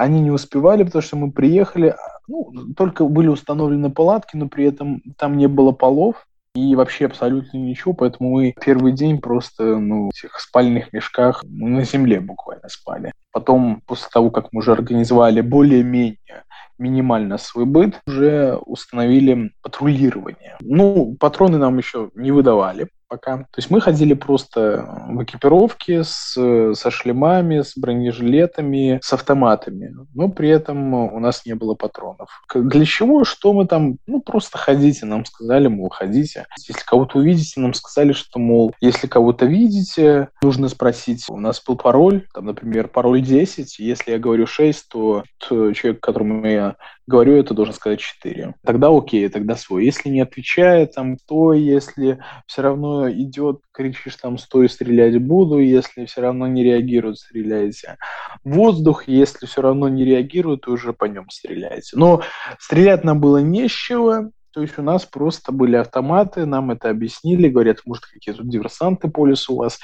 они 0.00 0.20
не 0.20 0.30
успевали, 0.30 0.82
потому 0.82 1.02
что 1.02 1.16
мы 1.16 1.30
приехали, 1.30 1.94
ну, 2.26 2.52
только 2.74 3.04
были 3.04 3.28
установлены 3.28 3.90
палатки, 3.90 4.34
но 4.34 4.48
при 4.48 4.64
этом 4.64 5.02
там 5.18 5.36
не 5.36 5.46
было 5.46 5.72
полов, 5.72 6.26
и 6.54 6.74
вообще 6.74 7.06
абсолютно 7.06 7.58
ничего, 7.58 7.92
поэтому 7.92 8.30
мы 8.30 8.54
первый 8.64 8.92
день 8.92 9.20
просто 9.20 9.76
ну, 9.76 10.06
в 10.06 10.10
этих 10.10 10.40
спальных 10.40 10.92
мешках 10.94 11.44
на 11.44 11.84
земле 11.84 12.20
буквально 12.20 12.68
спали. 12.68 13.12
Потом, 13.30 13.82
после 13.86 14.08
того, 14.10 14.30
как 14.30 14.48
мы 14.52 14.60
уже 14.60 14.72
организовали 14.72 15.42
более-менее 15.42 16.16
минимально 16.80 17.38
свой 17.38 17.66
быт, 17.66 18.00
уже 18.06 18.58
установили 18.66 19.52
патрулирование. 19.62 20.56
Ну, 20.60 21.16
патроны 21.20 21.58
нам 21.58 21.78
еще 21.78 22.10
не 22.14 22.32
выдавали, 22.32 22.88
пока. 23.10 23.38
То 23.38 23.58
есть 23.58 23.70
мы 23.70 23.80
ходили 23.80 24.14
просто 24.14 24.86
в 25.08 25.22
экипировке 25.22 26.04
с, 26.04 26.32
со 26.74 26.90
шлемами, 26.90 27.60
с 27.60 27.76
бронежилетами, 27.76 29.00
с 29.02 29.12
автоматами, 29.12 29.94
но 30.14 30.28
при 30.28 30.48
этом 30.48 30.94
у 30.94 31.18
нас 31.18 31.44
не 31.44 31.54
было 31.54 31.74
патронов. 31.74 32.28
Для 32.54 32.84
чего? 32.84 33.24
Что 33.24 33.52
мы 33.52 33.66
там? 33.66 33.98
Ну, 34.06 34.20
просто 34.20 34.56
ходите, 34.56 35.04
нам 35.06 35.24
сказали, 35.24 35.66
мол, 35.66 35.90
ходите. 35.90 36.46
Если 36.66 36.84
кого-то 36.84 37.18
увидите, 37.18 37.60
нам 37.60 37.74
сказали, 37.74 38.12
что, 38.12 38.38
мол, 38.38 38.72
если 38.80 39.08
кого-то 39.08 39.44
видите, 39.44 40.28
нужно 40.42 40.68
спросить, 40.68 41.26
у 41.28 41.38
нас 41.38 41.62
был 41.66 41.76
пароль, 41.76 42.26
там, 42.32 42.46
например, 42.46 42.88
пароль 42.88 43.20
10, 43.20 43.78
если 43.80 44.12
я 44.12 44.18
говорю 44.18 44.46
6, 44.46 44.88
то 44.88 45.24
человек, 45.40 46.00
которому 46.00 46.46
я 46.46 46.69
говорю, 47.06 47.36
это 47.36 47.54
должен 47.54 47.74
сказать 47.74 48.00
4. 48.00 48.54
Тогда 48.64 48.88
окей, 48.88 49.28
тогда 49.28 49.56
свой. 49.56 49.84
Если 49.84 50.08
не 50.08 50.20
отвечает, 50.20 50.92
там, 50.94 51.16
то, 51.16 51.52
если 51.52 52.20
все 52.46 52.62
равно 52.62 53.10
идет, 53.10 53.60
кричишь 53.72 54.16
там, 54.16 54.38
стой, 54.38 54.68
стрелять 54.68 55.20
буду, 55.22 55.58
если 55.58 56.04
все 56.06 56.20
равно 56.20 56.46
не 56.46 56.64
реагирует, 56.64 57.18
стреляйте. 57.18 57.96
Воздух, 58.44 59.08
если 59.08 59.46
все 59.46 59.62
равно 59.62 59.88
не 59.88 60.04
реагирует, 60.04 60.62
то 60.62 60.72
уже 60.72 60.92
по 60.92 61.04
нем 61.04 61.28
стреляйте. 61.30 61.96
Но 61.96 62.22
стрелять 62.58 63.04
нам 63.04 63.20
было 63.20 63.38
не 63.38 63.68
с 63.68 63.72
чего, 63.72 64.30
то 64.52 64.62
есть 64.62 64.78
у 64.78 64.82
нас 64.82 65.04
просто 65.04 65.52
были 65.52 65.76
автоматы, 65.76 66.44
нам 66.44 66.72
это 66.72 66.90
объяснили, 66.90 67.48
говорят, 67.48 67.82
может, 67.86 68.06
какие-то 68.06 68.42
диверсанты 68.42 69.08
по 69.08 69.26
лесу 69.26 69.54
у 69.54 69.58
вас 69.58 69.78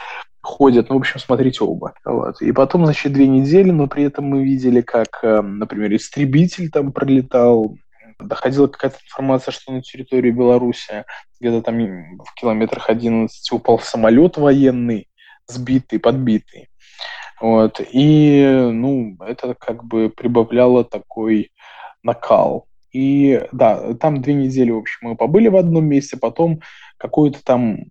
ходят. 0.46 0.88
Ну, 0.88 0.94
в 0.94 0.98
общем, 0.98 1.18
смотрите 1.18 1.64
оба. 1.64 1.92
Вот. 2.04 2.40
И 2.40 2.52
потом, 2.52 2.84
значит, 2.84 3.12
две 3.12 3.26
недели, 3.26 3.70
но 3.70 3.88
при 3.88 4.04
этом 4.04 4.26
мы 4.26 4.44
видели, 4.44 4.80
как, 4.80 5.18
э, 5.22 5.42
например, 5.42 5.94
истребитель 5.94 6.70
там 6.70 6.92
пролетал, 6.92 7.76
доходила 8.18 8.68
какая-то 8.68 8.98
информация, 9.04 9.52
что 9.52 9.72
на 9.72 9.82
территории 9.82 10.30
Беларуси 10.30 11.04
где-то 11.40 11.62
там 11.62 11.76
в 11.78 12.34
километрах 12.40 12.88
11 12.88 13.52
упал 13.52 13.78
самолет 13.80 14.38
военный, 14.38 15.08
сбитый, 15.46 15.98
подбитый. 15.98 16.68
Вот. 17.40 17.80
И, 17.92 18.70
ну, 18.72 19.16
это 19.20 19.54
как 19.54 19.84
бы 19.84 20.08
прибавляло 20.08 20.84
такой 20.84 21.50
накал. 22.02 22.66
И 22.92 23.46
да, 23.52 23.94
там 23.94 24.22
две 24.22 24.32
недели, 24.32 24.70
в 24.70 24.78
общем, 24.78 25.08
мы 25.08 25.16
побыли 25.16 25.48
в 25.48 25.56
одном 25.56 25.84
месте, 25.84 26.16
потом 26.16 26.60
какой-то 26.96 27.44
там 27.44 27.90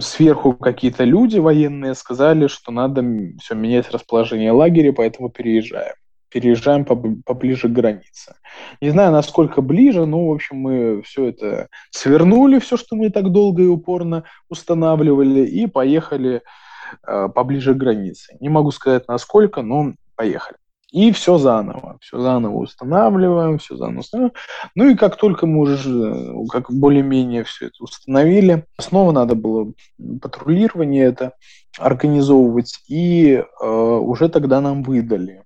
сверху 0.00 0.52
какие-то 0.54 1.04
люди 1.04 1.38
военные 1.38 1.94
сказали, 1.94 2.46
что 2.46 2.72
надо 2.72 3.04
все 3.40 3.54
менять 3.54 3.90
расположение 3.90 4.52
лагеря, 4.52 4.92
поэтому 4.92 5.30
переезжаем. 5.30 5.94
Переезжаем 6.28 6.84
поближе 6.84 7.68
к 7.68 7.72
границе. 7.72 8.36
Не 8.80 8.90
знаю, 8.90 9.10
насколько 9.10 9.62
ближе, 9.62 10.06
но, 10.06 10.28
в 10.28 10.32
общем, 10.32 10.58
мы 10.58 11.02
все 11.02 11.26
это 11.26 11.68
свернули, 11.90 12.60
все, 12.60 12.76
что 12.76 12.94
мы 12.94 13.10
так 13.10 13.32
долго 13.32 13.62
и 13.62 13.66
упорно 13.66 14.24
устанавливали, 14.48 15.44
и 15.44 15.66
поехали 15.66 16.42
э, 17.04 17.28
поближе 17.34 17.74
к 17.74 17.78
границе. 17.78 18.36
Не 18.38 18.48
могу 18.48 18.70
сказать, 18.70 19.08
насколько, 19.08 19.62
но 19.62 19.94
поехали. 20.14 20.56
И 20.92 21.12
все 21.12 21.38
заново, 21.38 21.98
все 22.00 22.20
заново 22.20 22.56
устанавливаем, 22.58 23.58
все 23.58 23.76
заново 23.76 24.00
устанавливаем. 24.00 24.34
Ну 24.74 24.90
и 24.90 24.96
как 24.96 25.16
только 25.16 25.46
мы 25.46 25.60
уже 25.60 26.34
как 26.50 26.70
более-менее 26.70 27.44
все 27.44 27.66
это 27.66 27.82
установили, 27.82 28.64
снова 28.78 29.12
надо 29.12 29.34
было 29.34 29.72
патрулирование 30.20 31.04
это 31.04 31.34
организовывать, 31.78 32.80
и 32.88 33.34
э, 33.34 33.66
уже 33.66 34.28
тогда 34.28 34.60
нам 34.60 34.82
выдали 34.82 35.44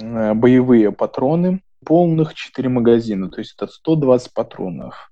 э, 0.00 0.34
боевые 0.34 0.92
патроны 0.92 1.60
полных 1.84 2.34
4 2.34 2.68
магазина, 2.68 3.30
то 3.30 3.40
есть 3.40 3.54
это 3.56 3.70
120 3.70 4.32
патронов 4.32 5.10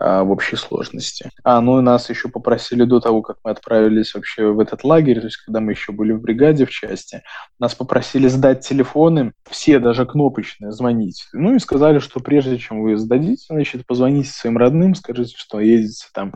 а, 0.00 0.24
в 0.24 0.30
общей 0.30 0.56
сложности. 0.56 1.30
А, 1.44 1.60
ну 1.60 1.78
и 1.78 1.82
нас 1.82 2.08
еще 2.08 2.28
попросили 2.28 2.84
до 2.84 3.00
того, 3.00 3.20
как 3.20 3.36
мы 3.44 3.50
отправились 3.50 4.14
вообще 4.14 4.46
в 4.46 4.58
этот 4.58 4.82
лагерь, 4.82 5.20
то 5.20 5.26
есть 5.26 5.36
когда 5.36 5.60
мы 5.60 5.72
еще 5.72 5.92
были 5.92 6.12
в 6.12 6.22
бригаде 6.22 6.64
в 6.64 6.70
части, 6.70 7.22
нас 7.58 7.74
попросили 7.74 8.26
сдать 8.28 8.66
телефоны, 8.66 9.32
все 9.50 9.78
даже 9.78 10.06
кнопочные, 10.06 10.72
звонить. 10.72 11.26
Ну 11.34 11.54
и 11.54 11.58
сказали, 11.58 11.98
что 11.98 12.20
прежде 12.20 12.56
чем 12.56 12.80
вы 12.80 12.96
сдадите, 12.96 13.44
значит, 13.50 13.86
позвоните 13.86 14.30
своим 14.30 14.56
родным, 14.56 14.94
скажите, 14.94 15.34
что 15.36 15.60
едете 15.60 16.06
там 16.14 16.30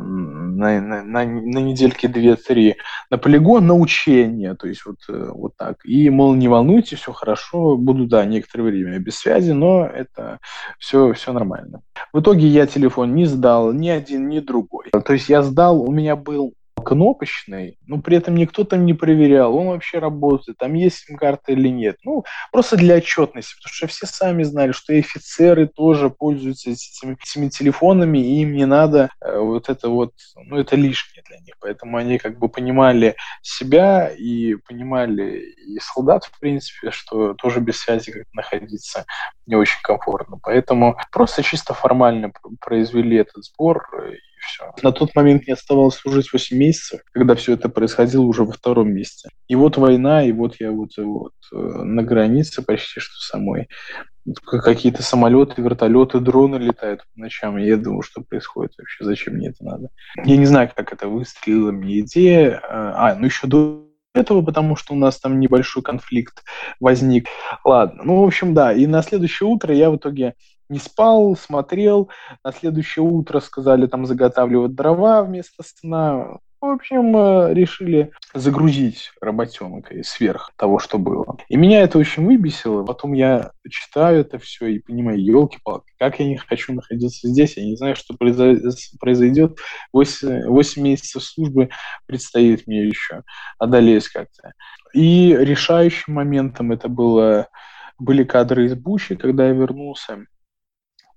на, 0.58 0.80
на, 0.82 1.02
на, 1.02 1.24
на 1.24 1.58
недельки 1.58 2.06
две-три 2.06 2.76
на 3.10 3.16
полигон 3.16 3.66
на 3.66 3.74
учение, 3.74 4.54
то 4.54 4.66
есть 4.66 4.84
вот, 4.84 4.96
э, 5.08 5.30
вот 5.32 5.56
так. 5.56 5.78
И, 5.84 6.10
мол, 6.10 6.34
не 6.34 6.48
волнуйтесь, 6.48 6.98
все 6.98 7.12
хорошо, 7.12 7.78
буду, 7.78 8.06
да, 8.06 8.26
некоторое 8.26 8.64
время 8.64 8.98
без 8.98 9.16
связи, 9.16 9.52
но 9.52 9.86
это 9.86 10.38
все, 10.78 11.12
все 11.14 11.32
нормально. 11.32 11.80
В 12.14 12.20
итоге 12.20 12.46
я 12.46 12.68
телефон 12.68 13.16
не 13.16 13.26
сдал, 13.26 13.72
ни 13.72 13.88
один, 13.88 14.28
ни 14.28 14.38
другой. 14.38 14.92
То 14.92 15.12
есть 15.14 15.28
я 15.28 15.42
сдал, 15.42 15.82
у 15.82 15.90
меня 15.90 16.14
был 16.14 16.54
кнопочный, 16.84 17.78
но 17.86 18.00
при 18.00 18.16
этом 18.16 18.36
никто 18.36 18.64
там 18.64 18.86
не 18.86 18.94
проверял, 18.94 19.56
он 19.56 19.68
вообще 19.68 19.98
работает, 19.98 20.58
там 20.58 20.74
есть 20.74 20.98
сим-карта 20.98 21.52
или 21.52 21.68
нет. 21.68 21.96
Ну, 22.04 22.24
просто 22.52 22.76
для 22.76 22.96
отчетности, 22.96 23.54
потому 23.56 23.72
что 23.72 23.86
все 23.88 24.06
сами 24.06 24.42
знали, 24.42 24.72
что 24.72 24.92
и 24.92 25.00
офицеры 25.00 25.66
тоже 25.66 26.10
пользуются 26.10 26.70
этими, 26.70 27.16
этими 27.20 27.48
телефонами, 27.48 28.18
и 28.18 28.42
им 28.42 28.52
не 28.52 28.66
надо 28.66 29.10
э, 29.20 29.38
вот 29.38 29.68
это 29.68 29.88
вот, 29.88 30.12
ну, 30.36 30.58
это 30.58 30.76
лишнее 30.76 31.24
для 31.26 31.38
них. 31.38 31.54
Поэтому 31.60 31.96
они 31.96 32.18
как 32.18 32.38
бы 32.38 32.48
понимали 32.48 33.16
себя 33.42 34.08
и 34.08 34.54
понимали 34.54 35.54
и 35.66 35.78
солдат, 35.80 36.24
в 36.24 36.38
принципе, 36.38 36.90
что 36.90 37.34
тоже 37.34 37.60
без 37.60 37.78
связи 37.78 38.12
как 38.12 38.26
находиться 38.32 39.06
не 39.46 39.56
очень 39.56 39.80
комфортно. 39.82 40.38
Поэтому 40.42 40.96
просто 41.10 41.42
чисто 41.42 41.74
формально 41.74 42.32
произвели 42.60 43.16
этот 43.16 43.44
сбор, 43.44 43.86
все. 44.44 44.72
На 44.82 44.92
тот 44.92 45.14
момент 45.14 45.44
мне 45.44 45.54
оставалось 45.54 45.96
служить 45.96 46.32
8 46.32 46.56
месяцев, 46.56 47.00
когда 47.12 47.34
все 47.34 47.54
это 47.54 47.68
происходило 47.68 48.22
уже 48.22 48.44
во 48.44 48.52
втором 48.52 48.92
месте. 48.92 49.30
И 49.48 49.54
вот 49.54 49.76
война, 49.76 50.24
и 50.24 50.32
вот 50.32 50.56
я 50.60 50.70
вот, 50.70 50.90
вот 50.96 51.32
э, 51.52 51.56
на 51.56 52.02
границе 52.02 52.62
почти 52.62 53.00
что 53.00 53.16
самой. 53.18 53.68
Какие-то 54.46 55.02
самолеты, 55.02 55.60
вертолеты, 55.60 56.18
дроны 56.18 56.56
летают 56.56 57.02
по 57.14 57.20
ночам. 57.20 57.58
Я 57.58 57.76
думаю, 57.76 58.02
что 58.02 58.22
происходит 58.22 58.72
вообще, 58.78 59.04
зачем 59.04 59.34
мне 59.34 59.48
это 59.48 59.64
надо. 59.64 59.88
Я 60.24 60.36
не 60.36 60.46
знаю, 60.46 60.70
как 60.74 60.92
это 60.92 61.08
выстрелила 61.08 61.72
мне 61.72 62.00
идея. 62.00 62.60
А, 62.68 63.14
ну 63.16 63.26
еще 63.26 63.46
до 63.46 63.84
этого, 64.14 64.42
потому 64.42 64.76
что 64.76 64.94
у 64.94 64.96
нас 64.96 65.18
там 65.18 65.40
небольшой 65.40 65.82
конфликт 65.82 66.44
возник. 66.80 67.26
Ладно, 67.64 68.02
ну, 68.04 68.22
в 68.22 68.24
общем, 68.24 68.54
да. 68.54 68.72
И 68.72 68.86
на 68.86 69.02
следующее 69.02 69.48
утро 69.48 69.74
я 69.74 69.90
в 69.90 69.96
итоге 69.96 70.34
не 70.68 70.78
спал, 70.78 71.36
смотрел. 71.36 72.10
На 72.44 72.52
следующее 72.52 73.04
утро 73.04 73.40
сказали 73.40 73.86
там 73.86 74.06
заготавливать 74.06 74.74
дрова 74.74 75.22
вместо 75.22 75.62
сна. 75.62 76.38
В 76.64 76.66
общем, 76.66 77.14
э, 77.14 77.52
решили 77.52 78.10
загрузить 78.32 79.12
работенкой 79.20 80.02
сверх 80.02 80.50
того, 80.56 80.78
что 80.78 80.96
было. 80.96 81.36
И 81.50 81.58
меня 81.58 81.82
это 81.82 81.98
очень 81.98 82.24
выбесило. 82.24 82.82
Потом 82.84 83.12
я 83.12 83.50
читаю 83.68 84.22
это 84.22 84.38
все 84.38 84.68
и 84.68 84.78
понимаю, 84.78 85.22
елки-палки, 85.22 85.92
как 85.98 86.20
я 86.20 86.26
не 86.26 86.38
хочу 86.38 86.72
находиться 86.72 87.28
здесь, 87.28 87.58
я 87.58 87.64
не 87.64 87.76
знаю, 87.76 87.96
что 87.96 88.14
произойдет. 88.14 89.58
8, 89.92 90.46
8 90.46 90.82
месяцев 90.82 91.22
службы 91.22 91.68
предстоит 92.06 92.66
мне 92.66 92.86
еще 92.86 93.24
одолеть 93.58 94.08
как-то. 94.08 94.54
И 94.94 95.36
решающим 95.38 96.14
моментом 96.14 96.72
это 96.72 96.88
было 96.88 97.48
были 97.98 98.24
кадры 98.24 98.64
из 98.64 98.74
Бучи, 98.74 99.16
когда 99.16 99.48
я 99.48 99.52
вернулся 99.52 100.24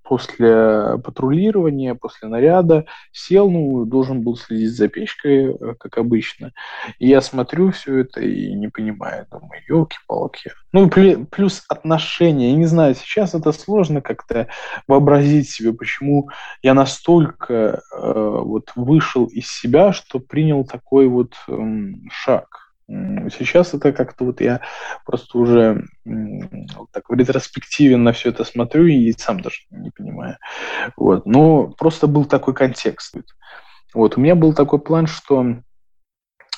после 0.07 0.97
патрулирования, 0.99 1.96
после 1.96 2.29
наряда 2.29 2.85
сел, 3.11 3.50
ну, 3.50 3.85
должен 3.85 4.22
был 4.22 4.37
следить 4.37 4.72
за 4.72 4.87
печкой, 4.87 5.53
э, 5.53 5.74
как 5.79 5.98
обычно. 5.98 6.53
И 7.00 7.07
я 7.07 7.22
смотрю 7.22 7.72
все 7.72 8.00
это 8.00 8.22
и 8.22 8.53
не 8.53 8.70
понимаю, 8.70 9.27
думаю, 9.29 9.61
елки-палки. 9.67 10.51
Ну, 10.72 10.89
плюс 10.89 11.63
отношения. 11.67 12.51
Я 12.51 12.57
не 12.57 12.65
знаю, 12.65 12.96
сейчас 12.96 13.33
это 13.33 13.51
сложно 13.51 14.01
как-то 14.01 14.48
вообразить 14.87 15.50
себе, 15.50 15.74
почему 15.74 16.29
я 16.61 16.74
настолько 16.74 17.53
э, 17.53 18.41
вот 18.43 18.72
вышел 18.75 19.25
из 19.25 19.48
себя, 19.51 19.91
что 19.91 20.20
принял 20.20 20.63
такой 20.65 21.07
вот 21.07 21.33
э, 21.48 21.53
шаг 22.11 22.67
Сейчас 22.87 23.73
это 23.73 23.91
как-то 23.91 24.23
вот 24.23 24.39
я 24.39 24.61
просто 25.05 25.37
уже 25.37 25.85
вот 26.05 26.89
так 26.91 27.09
в 27.09 27.13
ретроспективе 27.13 27.97
на 27.97 28.13
все 28.13 28.29
это 28.29 28.45
смотрю 28.45 28.85
и 28.85 29.11
сам 29.11 29.41
даже 29.41 29.57
не 29.71 29.91
понимаю. 29.91 30.37
Вот. 30.95 31.25
Но 31.25 31.67
просто 31.67 32.07
был 32.07 32.23
такой 32.25 32.53
контекст. 32.53 33.15
Вот. 33.93 34.17
У 34.17 34.21
меня 34.21 34.35
был 34.35 34.53
такой 34.53 34.79
план, 34.79 35.07
что 35.07 35.57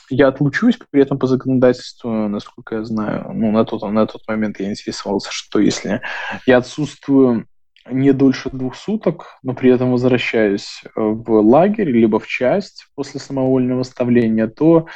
я 0.09 0.27
отлучусь, 0.27 0.77
при 0.89 1.01
этом 1.01 1.17
по 1.19 1.27
законодательству, 1.27 2.27
насколько 2.27 2.75
я 2.75 2.83
знаю, 2.83 3.31
ну, 3.33 3.51
на 3.51 3.65
тот, 3.65 3.81
на 3.83 4.05
тот 4.07 4.27
момент 4.27 4.59
я 4.59 4.69
интересовался, 4.69 5.29
что 5.31 5.59
если 5.59 6.01
я 6.45 6.57
отсутствую 6.57 7.47
не 7.91 8.13
дольше 8.13 8.49
двух 8.51 8.75
суток, 8.75 9.37
но 9.43 9.53
при 9.53 9.71
этом 9.71 9.91
возвращаюсь 9.91 10.81
э, 10.83 10.89
в 10.95 11.31
лагерь, 11.41 11.89
либо 11.89 12.19
в 12.19 12.27
часть 12.27 12.87
после 12.95 13.19
самовольного 13.19 13.81
оставления, 13.81 14.47
то 14.47 14.87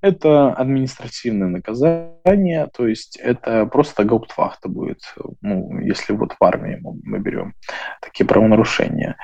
это 0.00 0.52
административное 0.52 1.48
наказание, 1.48 2.68
то 2.76 2.86
есть 2.86 3.16
это 3.16 3.66
просто 3.66 4.04
гауптвахта 4.04 4.68
будет, 4.68 5.00
ну, 5.40 5.78
если 5.80 6.12
вот 6.12 6.34
в 6.38 6.44
армии 6.44 6.78
мы 6.82 7.18
берем 7.18 7.54
такие 8.00 8.26
правонарушения. 8.26 9.16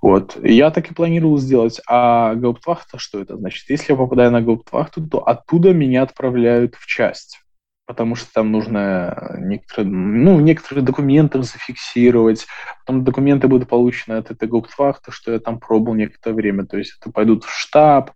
Вот. 0.00 0.36
Я 0.42 0.70
так 0.70 0.90
и 0.90 0.94
планировал 0.94 1.38
сделать. 1.38 1.80
А 1.88 2.34
гауптвахта, 2.34 2.98
что 2.98 3.20
это 3.20 3.36
значит? 3.36 3.68
Если 3.68 3.92
я 3.92 3.98
попадаю 3.98 4.30
на 4.30 4.40
гауптвахту, 4.40 5.06
то 5.06 5.26
оттуда 5.26 5.72
меня 5.72 6.02
отправляют 6.02 6.74
в 6.76 6.86
часть 6.86 7.40
потому 7.86 8.16
что 8.16 8.32
там 8.32 8.50
нужно 8.50 9.36
некоторые, 9.38 9.90
ну, 9.90 10.40
некоторые 10.40 10.84
документы 10.84 11.42
зафиксировать, 11.42 12.46
потом 12.84 13.04
документы 13.04 13.48
будут 13.48 13.68
получены 13.68 14.14
от 14.14 14.30
этой 14.30 14.48
гауптвахты, 14.48 15.12
что 15.12 15.32
я 15.32 15.38
там 15.38 15.60
пробовал 15.60 15.94
некоторое 15.94 16.34
время, 16.34 16.66
то 16.66 16.76
есть 16.76 16.96
это 17.00 17.10
пойдут 17.12 17.44
в 17.44 17.50
штаб. 17.50 18.10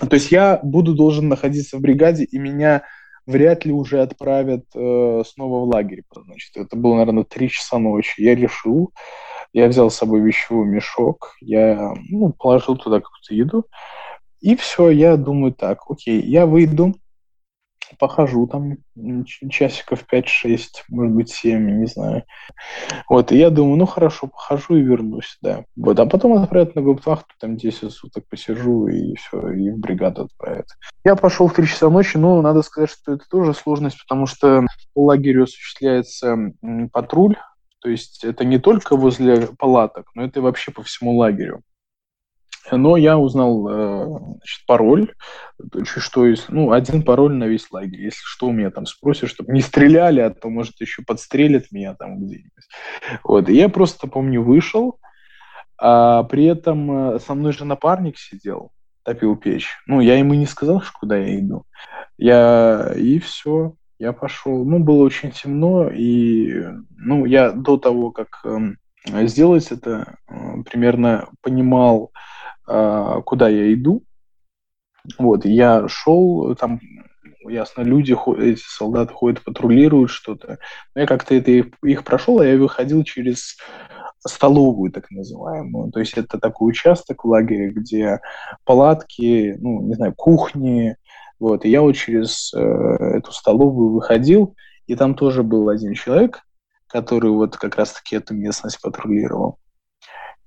То 0.00 0.14
есть 0.14 0.32
я 0.32 0.58
буду 0.62 0.94
должен 0.94 1.28
находиться 1.28 1.76
в 1.76 1.80
бригаде, 1.80 2.24
и 2.24 2.38
меня 2.38 2.84
вряд 3.26 3.66
ли 3.66 3.72
уже 3.72 4.00
отправят 4.00 4.64
э, 4.74 5.22
снова 5.26 5.64
в 5.64 5.68
лагерь. 5.68 6.02
Значит, 6.14 6.56
это 6.56 6.76
было, 6.76 6.96
наверное, 6.96 7.24
три 7.24 7.50
часа 7.50 7.78
ночи. 7.78 8.22
Я 8.22 8.34
решил, 8.34 8.92
я 9.52 9.68
взял 9.68 9.90
с 9.90 9.96
собой 9.96 10.20
вещевой 10.20 10.66
мешок, 10.66 11.34
я 11.40 11.92
ну, 12.08 12.32
положил 12.32 12.76
туда 12.76 13.00
какую-то 13.00 13.34
еду, 13.34 13.66
и 14.40 14.56
все, 14.56 14.88
я 14.88 15.16
думаю 15.16 15.52
так, 15.52 15.80
окей, 15.90 16.22
я 16.22 16.46
выйду, 16.46 16.94
похожу 17.98 18.46
там 18.46 18.78
часиков 19.50 20.04
5-6, 20.10 20.24
может 20.88 21.14
быть 21.14 21.30
7, 21.30 21.80
не 21.80 21.86
знаю. 21.86 22.24
Вот, 23.08 23.32
и 23.32 23.38
я 23.38 23.50
думаю, 23.50 23.76
ну 23.76 23.86
хорошо, 23.86 24.26
похожу 24.26 24.76
и 24.76 24.82
вернусь, 24.82 25.38
да. 25.42 25.64
Вот, 25.76 25.98
а 25.98 26.06
потом 26.06 26.34
отправят 26.34 26.74
на 26.74 26.82
гауптвахту, 26.82 27.34
там 27.38 27.56
10 27.56 27.92
суток 27.92 28.24
посижу 28.28 28.86
и 28.86 29.14
все, 29.16 29.50
и 29.52 29.70
в 29.70 29.78
бригаду 29.78 30.24
отправят. 30.24 30.66
Я 31.04 31.16
пошел 31.16 31.48
в 31.48 31.54
3 31.54 31.66
часа 31.66 31.90
ночи, 31.90 32.16
но 32.16 32.40
надо 32.42 32.62
сказать, 32.62 32.90
что 32.90 33.14
это 33.14 33.24
тоже 33.30 33.54
сложность, 33.54 33.98
потому 34.00 34.26
что 34.26 34.66
по 34.94 35.04
лагерю 35.04 35.44
осуществляется 35.44 36.36
патруль, 36.92 37.36
то 37.80 37.88
есть 37.88 38.24
это 38.24 38.44
не 38.44 38.58
только 38.58 38.96
возле 38.96 39.48
палаток, 39.58 40.10
но 40.14 40.24
это 40.24 40.42
вообще 40.42 40.70
по 40.70 40.82
всему 40.82 41.16
лагерю. 41.16 41.62
Но 42.70 42.96
я 42.96 43.18
узнал 43.18 43.68
э, 43.68 44.06
значит, 44.06 44.66
пароль, 44.66 45.12
что 45.82 46.26
есть, 46.26 46.48
ну, 46.48 46.72
один 46.72 47.02
пароль 47.02 47.34
на 47.34 47.44
весь 47.44 47.70
лагерь. 47.70 48.02
Если 48.02 48.22
что, 48.22 48.48
у 48.48 48.52
меня 48.52 48.70
там 48.70 48.86
спросят, 48.86 49.30
чтобы 49.30 49.52
не 49.52 49.60
стреляли, 49.60 50.20
а 50.20 50.30
то, 50.30 50.48
может, 50.48 50.80
еще 50.80 51.02
подстрелят 51.02 51.72
меня 51.72 51.94
там 51.94 52.18
где-нибудь. 52.18 52.68
Вот, 53.24 53.48
и 53.48 53.54
я 53.54 53.68
просто, 53.68 54.06
помню, 54.06 54.42
вышел, 54.42 54.98
а 55.78 56.24
при 56.24 56.44
этом 56.44 57.14
э, 57.14 57.18
со 57.20 57.34
мной 57.34 57.52
же 57.52 57.64
напарник 57.64 58.18
сидел, 58.18 58.70
топил 59.02 59.36
печь. 59.36 59.68
Ну, 59.86 60.00
я 60.00 60.18
ему 60.18 60.34
не 60.34 60.46
сказал, 60.46 60.82
куда 61.00 61.16
я 61.16 61.38
иду. 61.40 61.64
Я, 62.18 62.92
и 62.94 63.18
все, 63.18 63.74
я 63.98 64.12
пошел. 64.12 64.64
Ну, 64.64 64.78
было 64.78 65.02
очень 65.02 65.30
темно, 65.30 65.88
и, 65.88 66.66
ну, 66.96 67.24
я 67.24 67.52
до 67.52 67.78
того, 67.78 68.10
как 68.10 68.42
э, 68.44 69.26
сделать 69.26 69.72
это, 69.72 70.16
э, 70.28 70.62
примерно 70.70 71.28
понимал, 71.40 72.12
куда 72.64 73.48
я 73.48 73.72
иду. 73.72 74.04
Вот, 75.18 75.44
я 75.44 75.88
шел, 75.88 76.54
там 76.56 76.80
ясно, 77.48 77.82
люди, 77.82 78.16
эти 78.38 78.60
солдаты 78.60 79.12
ходят, 79.14 79.42
патрулируют 79.42 80.10
что-то. 80.10 80.58
Но 80.94 81.02
я 81.02 81.06
как-то 81.06 81.34
это 81.34 81.50
их, 81.50 81.66
их 81.82 82.04
прошел, 82.04 82.40
а 82.40 82.46
я 82.46 82.56
выходил 82.56 83.02
через 83.04 83.56
столовую, 84.26 84.92
так 84.92 85.10
называемую. 85.10 85.90
То 85.92 86.00
есть 86.00 86.16
это 86.18 86.38
такой 86.38 86.70
участок 86.70 87.24
в 87.24 87.28
лагере, 87.28 87.70
где 87.70 88.20
палатки, 88.64 89.56
ну, 89.58 89.82
не 89.82 89.94
знаю, 89.94 90.14
кухни. 90.14 90.96
Вот. 91.38 91.64
И 91.64 91.70
я 91.70 91.80
вот 91.80 91.92
через 91.92 92.52
э, 92.52 92.58
эту 92.58 93.32
столовую 93.32 93.92
выходил, 93.92 94.54
и 94.86 94.94
там 94.94 95.14
тоже 95.14 95.42
был 95.42 95.68
один 95.68 95.94
человек, 95.94 96.40
который 96.86 97.30
вот 97.30 97.56
как 97.56 97.76
раз-таки 97.76 98.16
эту 98.16 98.34
местность 98.34 98.80
патрулировал. 98.82 99.58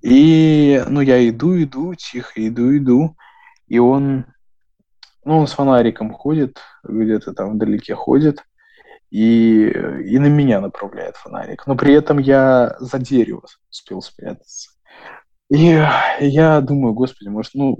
И, 0.03 0.83
ну, 0.87 0.99
я 0.99 1.27
иду, 1.29 1.55
иду, 1.61 1.95
тихо 1.95 2.45
иду, 2.47 2.75
иду, 2.75 3.15
и 3.67 3.79
он, 3.79 4.25
ну, 5.23 5.39
он 5.39 5.47
с 5.47 5.53
фонариком 5.53 6.11
ходит, 6.11 6.59
где-то 6.83 7.33
там 7.33 7.53
вдалеке 7.53 7.95
ходит, 7.95 8.43
и, 9.09 9.69
и 9.69 10.19
на 10.19 10.25
меня 10.25 10.59
направляет 10.59 11.15
фонарик. 11.15 11.65
Но 11.67 11.77
при 11.77 11.93
этом 11.93 12.17
я 12.17 12.75
за 12.79 12.99
дерево 12.99 13.43
успел 13.69 14.01
спрятаться. 14.01 14.71
И 15.49 15.81
я 16.19 16.61
думаю, 16.61 16.93
господи, 16.93 17.29
может, 17.29 17.53
ну, 17.53 17.77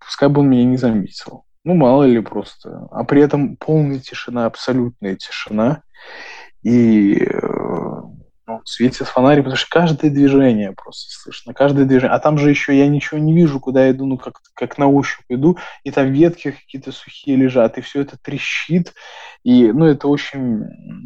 пускай 0.00 0.30
бы 0.30 0.40
он 0.40 0.48
меня 0.48 0.64
не 0.64 0.78
заметил. 0.78 1.44
Ну, 1.64 1.74
мало 1.74 2.04
ли 2.04 2.20
просто. 2.20 2.86
А 2.90 3.04
при 3.04 3.20
этом 3.20 3.56
полная 3.56 3.98
тишина, 3.98 4.46
абсолютная 4.46 5.16
тишина. 5.16 5.82
И 6.62 7.28
ну, 8.46 8.60
светит 8.64 9.08
фонарик, 9.08 9.44
потому 9.44 9.56
что 9.56 9.68
каждое 9.68 10.10
движение 10.10 10.72
просто 10.72 11.10
слышно, 11.10 11.52
каждое 11.52 11.84
движение. 11.84 12.14
А 12.14 12.20
там 12.20 12.38
же 12.38 12.50
еще 12.50 12.76
я 12.76 12.86
ничего 12.86 13.18
не 13.18 13.34
вижу, 13.34 13.58
куда 13.58 13.86
я 13.86 13.90
иду, 13.90 14.06
ну, 14.06 14.18
как, 14.18 14.40
как 14.54 14.78
на 14.78 14.86
ощупь 14.86 15.24
иду, 15.28 15.58
и 15.82 15.90
там 15.90 16.12
ветки 16.12 16.52
какие-то 16.52 16.92
сухие 16.92 17.36
лежат, 17.36 17.76
и 17.76 17.80
все 17.80 18.02
это 18.02 18.16
трещит. 18.22 18.94
И, 19.42 19.72
ну, 19.72 19.86
это 19.86 20.06
очень 20.06 20.64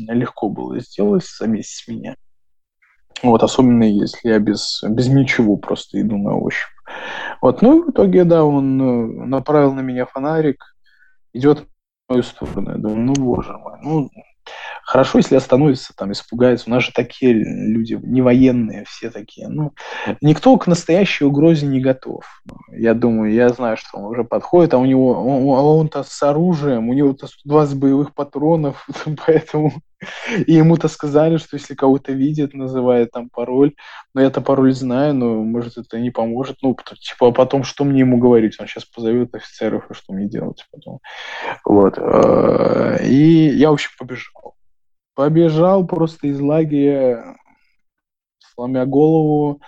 легко 0.09 0.51
было 0.51 0.81
сделать 0.81 1.25
заметить 1.25 1.71
с 1.71 1.89
меня. 1.89 2.15
Вот, 3.23 3.43
особенно 3.43 3.85
если 3.85 4.29
я 4.29 4.39
без, 4.39 4.83
без 4.89 5.09
ничего 5.09 5.57
просто 5.57 6.01
иду 6.01 6.17
на 6.19 6.37
ощупь. 6.37 6.71
Вот, 7.41 7.63
ну 7.63 7.79
и 7.79 7.87
в 7.87 7.91
итоге, 7.91 8.25
да, 8.25 8.45
он 8.45 8.81
э, 8.81 9.27
направил 9.27 9.75
на 9.75 9.81
меня 9.81 10.07
фонарик, 10.07 10.65
идет 11.33 11.61
в 11.61 11.67
мою 12.11 12.23
сторону. 12.23 12.73
Я 12.73 12.79
думаю, 12.79 13.01
ну, 13.01 13.13
боже 13.15 13.57
мой, 13.57 13.79
ну, 13.83 14.11
Хорошо, 14.85 15.19
если 15.19 15.37
остановится, 15.37 15.93
там, 15.97 16.13
испугается. 16.13 16.69
У 16.69 16.73
нас 16.73 16.83
же 16.83 16.93
такие 16.93 17.33
люди, 17.33 17.99
не 18.03 18.23
военные, 18.23 18.85
все 18.89 19.11
такие. 19.11 19.49
Ну, 19.49 19.73
никто 20.21 20.57
к 20.57 20.67
настоящей 20.67 21.25
угрозе 21.25 21.67
не 21.67 21.81
готов. 21.81 22.25
Я 22.73 22.95
думаю, 22.95 23.33
я 23.33 23.51
знаю, 23.51 23.77
что 23.77 23.99
он 23.99 24.05
уже 24.07 24.25
подходит, 24.25 24.75
а 24.75 24.79
у 24.79 24.85
него, 24.85 25.13
он, 25.13 25.47
он-то 25.47 26.03
с 26.03 26.23
оружием, 26.23 26.89
у 26.89 26.93
него-то 26.93 27.27
120 27.27 27.79
боевых 27.79 28.15
патронов, 28.15 28.87
поэтому 29.27 29.75
и 30.47 30.53
ему-то 30.53 30.89
сказали, 30.89 31.37
что 31.37 31.57
если 31.57 31.75
кого-то 31.75 32.13
видит, 32.13 32.55
называет 32.55 33.11
там 33.11 33.29
пароль. 33.29 33.75
Но 34.15 34.21
я-то 34.21 34.41
пароль 34.41 34.73
знаю, 34.73 35.15
но 35.15 35.43
может 35.43 35.77
это 35.79 35.99
не 35.99 36.11
поможет. 36.11 36.57
Ну, 36.63 36.77
типа, 37.01 37.29
а 37.29 37.33
потом 37.33 37.65
что 37.65 37.85
мне 37.85 38.01
ему 38.01 38.19
говорить? 38.19 38.59
Он 38.59 38.67
сейчас 38.67 38.85
позовет 38.85 39.35
офицеров, 39.35 39.91
и 39.91 39.95
что 39.95 40.13
мне 40.13 40.29
делать 40.29 40.67
потом? 40.71 41.01
Вот. 41.65 41.99
Э, 41.99 43.05
и 43.07 43.49
я, 43.49 43.71
в 43.71 43.75
общем, 43.75 43.91
побежал. 43.99 44.55
Побежал 45.15 45.87
просто 45.87 46.29
из 46.29 46.41
лагеря, 46.41 47.37
сломя 48.55 48.87
голову, 48.87 49.61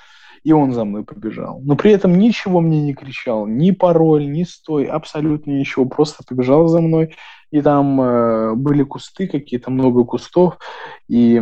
и 0.45 0.53
он 0.53 0.73
за 0.73 0.85
мной 0.85 1.05
побежал. 1.05 1.61
Но 1.63 1.77
при 1.77 1.93
этом 1.93 2.19
ничего 2.19 2.61
мне 2.61 2.83
не 2.83 2.95
кричал, 2.95 3.47
ни 3.47 3.71
пароль, 3.71 4.31
ни 4.31 4.45
стой, 4.45 4.87
абсолютно 4.87 5.53
ничего, 5.53 5.85
просто 5.87 6.25
побежал 6.27 6.69
за 6.69 6.81
мной, 6.81 7.15
и 7.51 7.61
там 7.61 8.01
э, 8.01 8.55
были 8.55 8.83
кусты 8.83 9.29
какие-то, 9.29 9.71
много 9.71 10.05
кустов, 10.05 10.59
и 11.09 11.41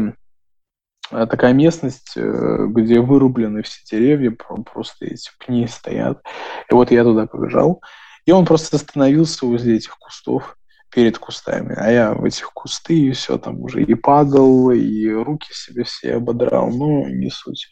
э, 1.10 1.26
такая 1.26 1.52
местность, 1.52 2.12
э, 2.16 2.66
где 2.68 3.00
вырублены 3.00 3.62
все 3.62 3.80
деревья, 3.90 4.30
просто 4.30 5.06
эти 5.06 5.30
пни 5.38 5.66
стоят. 5.66 6.22
И 6.70 6.74
вот 6.74 6.90
я 6.90 7.04
туда 7.04 7.26
побежал, 7.26 7.80
и 8.26 8.32
он 8.32 8.44
просто 8.44 8.76
остановился 8.76 9.46
возле 9.46 9.76
этих 9.76 9.96
кустов, 9.98 10.56
перед 10.90 11.18
кустами, 11.18 11.74
а 11.76 11.90
я 11.90 12.14
в 12.14 12.24
этих 12.24 12.52
кусты 12.52 12.98
и 12.98 13.12
все 13.12 13.38
там 13.38 13.60
уже 13.60 13.82
и 13.82 13.94
падал, 13.94 14.70
и 14.70 15.08
руки 15.08 15.48
себе 15.52 15.84
все 15.84 16.16
ободрал, 16.16 16.70
ну, 16.70 17.06
не 17.06 17.30
суть. 17.30 17.68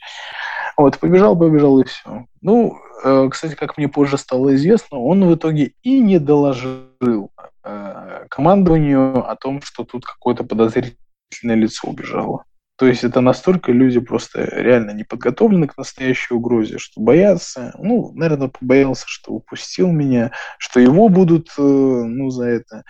Вот, 0.79 0.97
побежал, 0.99 1.37
побежал 1.37 1.81
и 1.81 1.85
все. 1.85 2.27
Ну, 2.41 2.79
э, 3.03 3.29
кстати, 3.33 3.57
как 3.57 3.77
мне 3.77 3.89
позже 3.89 4.17
стало 4.17 4.55
известно, 4.55 4.99
он 4.99 5.25
в 5.25 5.35
итоге 5.35 5.73
и 5.83 5.99
не 5.99 6.21
доложил 6.21 7.33
э, 7.65 8.27
командованию 8.31 9.29
о 9.29 9.35
том, 9.35 9.61
что 9.61 9.83
тут 9.83 10.07
какое-то 10.07 10.45
подозрительное 10.45 11.57
лицо 11.57 11.89
убежало. 11.89 12.45
То 12.79 12.87
есть 12.87 13.03
это 13.03 13.21
настолько 13.21 13.73
люди 13.73 13.99
просто 13.99 14.45
реально 14.45 14.93
не 14.93 15.03
подготовлены 15.03 15.67
к 15.67 15.77
настоящей 15.77 16.35
угрозе, 16.35 16.79
что 16.79 17.01
боятся. 17.01 17.75
Ну, 17.77 18.13
наверное, 18.15 18.47
побоялся, 18.47 19.03
что 19.09 19.33
упустил 19.33 19.91
меня, 19.91 20.31
что 20.59 20.79
его 20.79 21.09
будут, 21.09 21.49
э, 21.59 21.61
ну, 21.61 22.31
за 22.31 22.45
это 22.45 22.85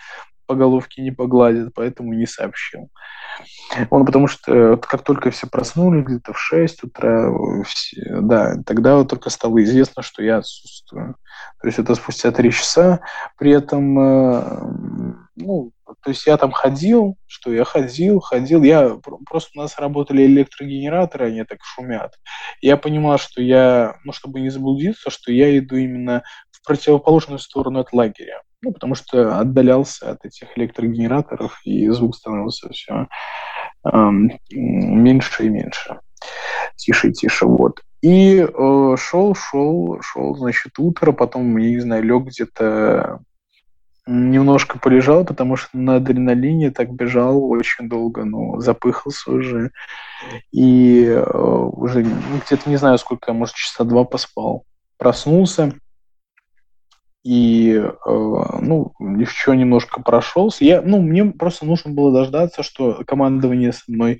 по 0.49 0.55
головке 0.55 1.03
не 1.03 1.11
погладят, 1.11 1.75
поэтому 1.75 2.13
не 2.13 2.25
сообщил. 2.25 2.89
Он 3.91 4.03
потому 4.03 4.25
что 4.25 4.77
как 4.77 5.03
только 5.03 5.29
все 5.29 5.45
проснулись, 5.45 6.03
где-то 6.03 6.33
в 6.33 6.39
6 6.39 6.85
утра, 6.85 7.31
все, 7.65 8.17
да, 8.21 8.55
тогда 8.65 8.95
вот 8.95 9.09
только 9.09 9.29
стало 9.29 9.63
известно, 9.63 10.01
что 10.01 10.23
я 10.23 10.37
отсутствую. 10.37 11.17
То 11.61 11.67
есть 11.67 11.77
это 11.77 11.93
спустя 11.93 12.31
три 12.31 12.51
часа. 12.51 13.01
При 13.37 13.51
этом, 13.51 13.99
э, 13.99 14.63
ну, 15.35 15.71
то 15.85 16.09
есть 16.09 16.25
я 16.25 16.35
там 16.37 16.51
ходил, 16.51 17.15
что 17.27 17.53
я 17.53 17.63
ходил, 17.63 18.19
ходил. 18.19 18.63
Я 18.63 18.97
просто 19.29 19.51
у 19.53 19.61
нас 19.61 19.77
работали 19.77 20.25
электрогенераторы, 20.25 21.27
они 21.27 21.43
так 21.43 21.59
шумят. 21.61 22.15
Я 22.59 22.75
понимал, 22.75 23.19
что 23.19 23.39
я, 23.39 23.97
ну, 24.03 24.13
чтобы 24.13 24.39
не 24.39 24.49
заблудиться, 24.49 25.11
что 25.11 25.31
я 25.31 25.55
иду 25.59 25.75
именно 25.75 26.23
в 26.49 26.65
противоположную 26.65 27.37
сторону 27.37 27.81
от 27.81 27.93
лагеря 27.93 28.41
ну, 28.61 28.71
потому 28.71 28.95
что 28.95 29.39
отдалялся 29.39 30.11
от 30.11 30.25
этих 30.25 30.57
электрогенераторов, 30.57 31.59
и 31.63 31.87
звук 31.89 32.15
становился 32.15 32.69
все 32.69 33.07
эм, 33.85 34.31
меньше 34.51 35.45
и 35.45 35.49
меньше, 35.49 35.99
тише 36.75 37.09
и 37.09 37.13
тише, 37.13 37.45
вот. 37.45 37.81
И 38.01 38.39
э, 38.39 38.95
шел, 38.97 39.35
шел, 39.35 39.99
шел, 40.01 40.35
значит, 40.35 40.79
утро, 40.79 41.11
потом, 41.11 41.57
я 41.57 41.69
не 41.69 41.79
знаю, 41.79 42.03
лег 42.03 42.25
где-то 42.25 43.19
немножко 44.09 44.79
полежал, 44.79 45.23
потому 45.23 45.55
что 45.55 45.77
на 45.77 45.97
адреналине 45.97 46.71
так 46.71 46.91
бежал 46.91 47.43
очень 47.49 47.87
долго, 47.87 48.25
ну, 48.25 48.59
запыхался 48.59 49.31
уже. 49.31 49.71
И 50.51 51.03
э, 51.05 51.21
уже 51.21 52.03
ну, 52.03 52.39
где-то 52.45 52.69
не 52.69 52.77
знаю, 52.77 52.97
сколько, 52.97 53.33
может, 53.33 53.55
часа 53.55 53.83
два 53.83 54.03
поспал. 54.03 54.63
Проснулся, 54.97 55.73
и, 57.29 57.75
э, 57.75 57.89
ну, 58.07 58.93
еще 58.99 59.55
немножко 59.55 60.01
прошелся. 60.01 60.65
Я, 60.65 60.81
ну, 60.81 60.99
мне 60.99 61.25
просто 61.25 61.63
нужно 61.63 61.91
было 61.91 62.11
дождаться, 62.11 62.63
что 62.63 63.03
командование 63.05 63.71
со 63.71 63.83
мной 63.87 64.19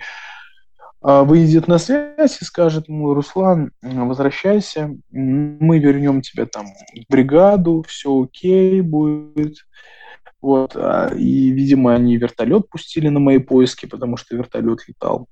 э, 1.03 1.21
выйдет 1.23 1.67
на 1.67 1.79
связь 1.79 2.39
и 2.39 2.45
скажет 2.45 2.87
ему, 2.87 3.15
Руслан, 3.15 3.71
возвращайся, 3.81 4.95
мы 5.09 5.79
вернем 5.79 6.21
тебя 6.21 6.45
там 6.45 6.67
в 6.67 7.11
бригаду, 7.11 7.83
все 7.87 8.21
окей 8.21 8.81
будет. 8.81 9.55
Вот, 10.39 10.75
а, 10.75 11.11
и, 11.15 11.49
видимо, 11.49 11.95
они 11.95 12.15
вертолет 12.15 12.69
пустили 12.69 13.09
на 13.09 13.19
мои 13.19 13.39
поиски, 13.39 13.87
потому 13.87 14.17
что 14.17 14.37
вертолет 14.37 14.87
летал 14.87 15.25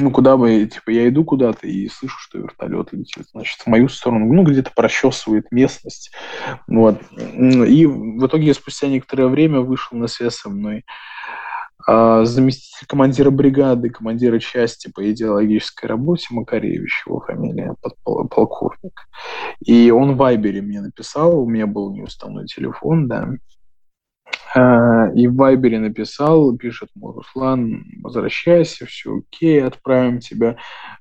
ну, 0.00 0.10
куда 0.10 0.36
бы, 0.36 0.66
типа, 0.66 0.90
я 0.90 1.08
иду 1.08 1.24
куда-то 1.24 1.66
и 1.66 1.88
слышу, 1.88 2.16
что 2.18 2.38
вертолет 2.38 2.92
летит, 2.92 3.24
значит, 3.32 3.60
в 3.60 3.66
мою 3.66 3.88
сторону, 3.88 4.32
ну, 4.32 4.44
где-то 4.44 4.70
прощесывает 4.74 5.50
местность, 5.50 6.12
вот. 6.66 7.00
И 7.12 7.86
в 7.86 8.26
итоге 8.26 8.54
спустя 8.54 8.88
некоторое 8.88 9.28
время 9.28 9.60
вышел 9.60 9.96
на 9.98 10.06
связь 10.06 10.36
со 10.36 10.50
мной 10.50 10.84
а, 11.86 12.24
заместитель 12.24 12.86
командира 12.86 13.30
бригады, 13.30 13.88
командира 13.88 14.38
части 14.38 14.90
по 14.94 15.10
идеологической 15.10 15.88
работе 15.88 16.26
Макаревич, 16.30 17.04
его 17.06 17.20
фамилия, 17.20 17.74
полковник. 18.04 19.08
И 19.64 19.90
он 19.90 20.12
в 20.12 20.16
Вайбере 20.16 20.60
мне 20.60 20.80
написал, 20.80 21.40
у 21.40 21.48
меня 21.48 21.66
был 21.66 21.92
неуставной 21.94 22.46
телефон, 22.46 23.08
да, 23.08 23.28
и 24.54 25.26
в 25.26 25.36
Вайбере 25.36 25.78
написал, 25.78 26.56
пишет, 26.56 26.88
мой 26.94 27.12
Руслан, 27.14 27.84
возвращайся, 28.02 28.86
все 28.86 29.18
окей, 29.18 29.62
отправим 29.62 30.20
тебя 30.20 30.56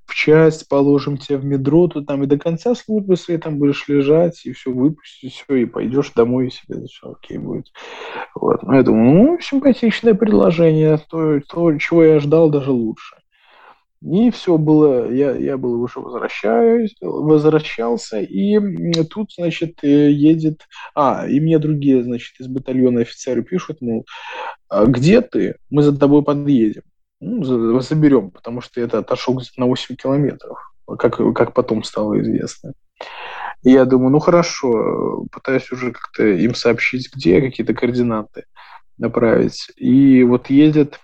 в 0.06 0.14
часть, 0.14 0.68
положим 0.68 1.18
тебя 1.18 1.38
в 1.38 1.46
метро, 1.46 1.88
то 1.88 2.02
там 2.02 2.24
и 2.24 2.28
до 2.28 2.38
конца 2.38 2.76
службы 2.76 3.16
своей 3.16 3.40
там 3.40 3.58
будешь 3.58 3.88
лежать, 3.88 4.46
и 4.46 4.52
все 4.52 4.72
выпустить, 4.72 5.34
все, 5.34 5.56
и 5.56 5.66
пойдешь 5.66 6.12
домой, 6.16 6.48
и 6.48 6.52
себе 6.52 6.86
все 6.88 7.12
окей 7.12 7.38
будет. 7.38 7.72
Вот. 8.36 8.64
Ну, 8.64 8.74
я 8.74 8.84
думаю, 8.84 9.14
ну, 9.14 9.40
симпатичное 9.40 10.14
предложение, 10.14 10.98
то, 11.10 11.40
то, 11.42 11.78
чего 11.78 12.04
я 12.04 12.20
ждал, 12.20 12.50
даже 12.50 12.72
лучше. 12.72 13.16
И 14.02 14.30
все 14.30 14.58
было, 14.58 15.12
я, 15.12 15.32
я 15.36 15.58
был 15.58 15.82
уже 15.82 16.00
возвращаюсь, 16.00 16.96
возвращался, 17.02 18.20
и 18.20 18.60
тут, 19.06 19.32
значит, 19.36 19.84
э, 19.84 20.12
едет, 20.12 20.62
а, 20.94 21.26
и 21.28 21.40
мне 21.40 21.58
другие, 21.58 22.04
значит, 22.04 22.40
из 22.40 22.48
батальона 22.48 23.02
офицеры 23.02 23.44
пишут, 23.44 23.82
мол, 23.82 24.06
«А 24.70 24.86
где 24.86 25.22
ты? 25.22 25.56
Мы 25.72 25.82
за 25.82 25.98
тобой 25.98 26.24
подъедем. 26.24 26.84
Ну, 27.20 27.44
заберем, 27.82 28.30
потому 28.30 28.62
что 28.62 28.80
это 28.80 29.00
отошел 29.00 29.34
где-то 29.34 29.60
на 29.60 29.66
8 29.66 29.96
километров, 29.96 30.60
как, 31.00 31.18
как 31.34 31.54
потом 31.54 31.84
стало 31.84 32.22
известно. 32.22 32.74
И 33.64 33.72
я 33.72 33.86
думаю, 33.86 34.12
ну 34.12 34.20
хорошо, 34.20 35.26
пытаюсь 35.32 35.72
уже 35.72 35.92
как-то 35.92 36.24
им 36.24 36.54
сообщить, 36.54 37.10
где 37.14 37.42
какие-то 37.42 37.74
координаты 37.74 38.44
направить. 38.98 39.72
И 39.78 40.24
вот 40.24 40.50
едет 40.52 41.00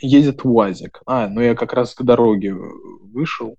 едет 0.00 0.44
УАЗик. 0.44 1.00
А, 1.06 1.28
ну 1.28 1.40
я 1.40 1.54
как 1.54 1.72
раз 1.72 1.94
к 1.94 2.02
дороге 2.02 2.54
вышел, 2.54 3.56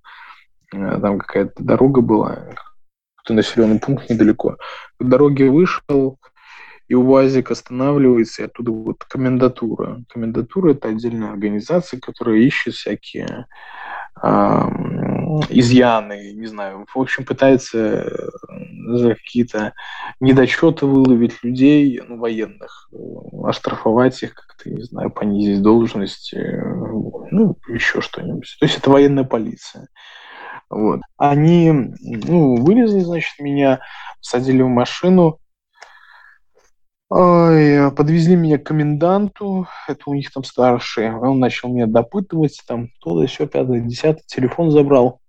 э, 0.74 1.00
там 1.02 1.20
какая-то 1.20 1.64
дорога 1.64 2.02
была, 2.02 2.36
какой-то 3.16 3.34
населенный 3.34 3.80
пункт 3.80 4.10
недалеко. 4.10 4.58
К 5.00 5.04
дороге 5.04 5.50
вышел, 5.50 6.18
и 6.88 6.96
УАЗик 6.96 7.52
останавливается, 7.52 8.42
и 8.42 8.46
оттуда 8.46 8.72
вот 8.72 9.04
комендатура. 9.06 10.04
Комендатура– 10.10 10.72
это 10.74 10.90
отдельная 10.90 11.32
организация, 11.32 12.00
которая 12.00 12.38
ищет 12.38 12.74
всякие 12.74 13.46
изъяны, 15.50 16.34
не 16.34 16.48
знаю, 16.48 16.86
в 16.94 17.00
общем, 17.00 17.26
пытается 17.26 17.78
э, 17.78 18.30
за 18.88 19.16
какие-то 19.16 19.74
недочеты 20.20 20.86
выловить 20.86 21.44
людей, 21.44 22.02
ну, 22.08 22.18
военных, 22.18 22.90
э, 22.92 22.98
оштрафовать 23.44 24.22
их 24.24 24.34
как-то, 24.34 24.70
не 24.70 24.84
знаю, 24.84 25.12
понизить 25.12 25.62
должность, 25.62 26.34
э, 26.34 26.62
ну, 27.32 27.58
еще 27.68 28.02
что-нибудь. 28.02 28.56
То 28.60 28.66
есть 28.66 28.78
это 28.78 28.90
военная 28.90 29.24
полиция. 29.24 29.88
Вот. 30.70 31.02
Они, 31.18 31.72
ну, 31.72 32.56
вылезли, 32.64 33.00
значит, 33.00 33.40
меня, 33.40 33.82
садили 34.22 34.62
в 34.62 34.70
машину, 34.70 35.41
Ой, 37.14 37.92
подвезли 37.92 38.38
меня 38.38 38.58
к 38.58 38.64
коменданту, 38.64 39.68
это 39.90 40.02
у 40.06 40.14
них 40.14 40.32
там 40.32 40.46
старший, 40.46 41.14
он 41.14 41.40
начал 41.40 41.68
меня 41.68 41.86
допытывать, 41.86 42.62
там 42.66 42.88
то 43.02 43.18
да 43.18 43.24
еще 43.24 43.48
пятое, 43.48 43.82
десятое, 43.82 44.24
телефон 44.26 44.72
забрал. 44.72 45.20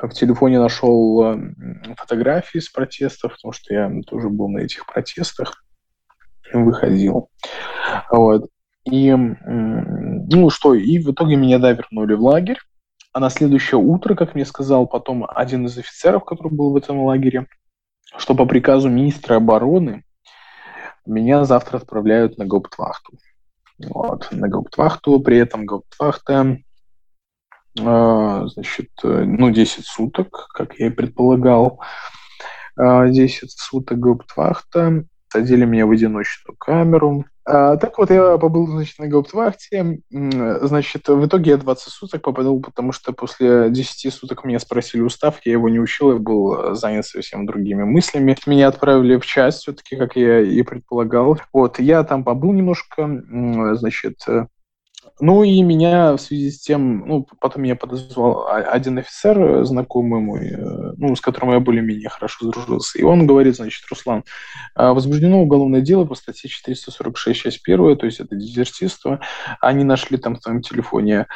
В 0.00 0.08
телефоне 0.08 0.58
нашел 0.58 1.34
э, 1.34 1.94
фотографии 1.98 2.60
с 2.60 2.70
протестов, 2.70 3.32
потому 3.32 3.52
что 3.52 3.74
я 3.74 3.92
тоже 4.06 4.30
был 4.30 4.48
на 4.48 4.60
этих 4.60 4.86
протестах, 4.86 5.62
выходил. 6.50 7.28
Вот. 8.10 8.48
И, 8.90 9.12
ну 9.12 10.48
что, 10.48 10.72
и 10.72 10.98
в 10.98 11.10
итоге 11.10 11.36
меня, 11.36 11.58
да, 11.58 11.72
вернули 11.72 12.14
в 12.14 12.22
лагерь. 12.22 12.58
А 13.12 13.20
на 13.20 13.28
следующее 13.28 13.78
утро, 13.78 14.14
как 14.14 14.34
мне 14.34 14.46
сказал 14.46 14.86
потом 14.86 15.26
один 15.28 15.66
из 15.66 15.76
офицеров, 15.76 16.24
который 16.24 16.54
был 16.54 16.72
в 16.72 16.76
этом 16.76 17.02
лагере, 17.02 17.48
что 18.16 18.34
по 18.34 18.46
приказу 18.46 18.88
министра 18.88 19.36
обороны 19.36 20.04
меня 21.08 21.44
завтра 21.44 21.78
отправляют 21.78 22.38
на 22.38 22.46
гауптвахту. 22.46 23.18
Вот, 23.78 24.28
на 24.30 24.48
гауптвахту, 24.48 25.20
при 25.20 25.38
этом 25.38 25.64
гауптвахта, 25.64 26.58
э, 27.78 28.46
значит, 28.46 28.90
ну, 29.02 29.50
10 29.50 29.86
суток, 29.86 30.48
как 30.52 30.74
я 30.78 30.88
и 30.88 30.90
предполагал, 30.90 31.80
э, 32.76 32.82
а, 32.82 33.08
10 33.08 33.50
суток 33.50 33.98
гауптвахта, 33.98 35.04
садили 35.32 35.64
меня 35.64 35.86
в 35.86 35.90
одиночную 35.90 36.56
камеру, 36.56 37.24
так 37.50 37.96
вот, 37.96 38.10
я 38.10 38.36
побыл, 38.36 38.66
значит, 38.66 38.98
на 38.98 39.08
гауптвахте. 39.08 40.00
Значит, 40.10 41.08
в 41.08 41.26
итоге 41.26 41.52
я 41.52 41.56
20 41.56 41.92
суток 41.92 42.22
попадал, 42.22 42.60
потому 42.60 42.92
что 42.92 43.12
после 43.12 43.70
10 43.70 44.12
суток 44.12 44.44
меня 44.44 44.58
спросили 44.58 45.00
устав, 45.00 45.40
я 45.44 45.52
его 45.52 45.68
не 45.68 45.80
учил, 45.80 46.12
я 46.12 46.18
был 46.18 46.74
занят 46.74 47.06
совсем 47.06 47.46
другими 47.46 47.84
мыслями. 47.84 48.36
Меня 48.46 48.68
отправили 48.68 49.16
в 49.16 49.24
часть, 49.24 49.60
все-таки, 49.60 49.96
как 49.96 50.16
я 50.16 50.40
и 50.40 50.60
предполагал. 50.62 51.38
Вот, 51.52 51.78
я 51.78 52.04
там 52.04 52.24
побыл 52.24 52.52
немножко, 52.52 53.08
значит, 53.76 54.18
ну 55.20 55.42
и 55.42 55.62
меня 55.62 56.16
в 56.16 56.18
связи 56.18 56.50
с 56.50 56.60
тем, 56.60 57.06
ну, 57.06 57.26
потом 57.40 57.62
меня 57.62 57.76
подозвал 57.76 58.46
один 58.48 58.98
офицер, 58.98 59.40
э, 59.40 59.64
знакомый 59.64 60.20
мой, 60.20 60.46
э, 60.48 60.92
ну, 60.96 61.14
с 61.16 61.20
которым 61.20 61.52
я 61.52 61.60
более-менее 61.60 62.08
хорошо 62.08 62.46
сдружился. 62.46 62.98
И 62.98 63.02
он 63.02 63.26
говорит, 63.26 63.56
значит, 63.56 63.84
Руслан, 63.90 64.24
а, 64.74 64.94
возбуждено 64.94 65.42
уголовное 65.42 65.80
дело 65.80 66.04
по 66.04 66.14
статье 66.14 66.48
446, 66.48 67.40
часть 67.40 67.60
1, 67.62 67.96
то 67.96 68.06
есть 68.06 68.20
это 68.20 68.36
дезертирство. 68.36 69.20
Они 69.60 69.84
нашли 69.84 70.18
там 70.18 70.36
в 70.36 70.40
твоем 70.40 70.62
телефоне 70.62 71.26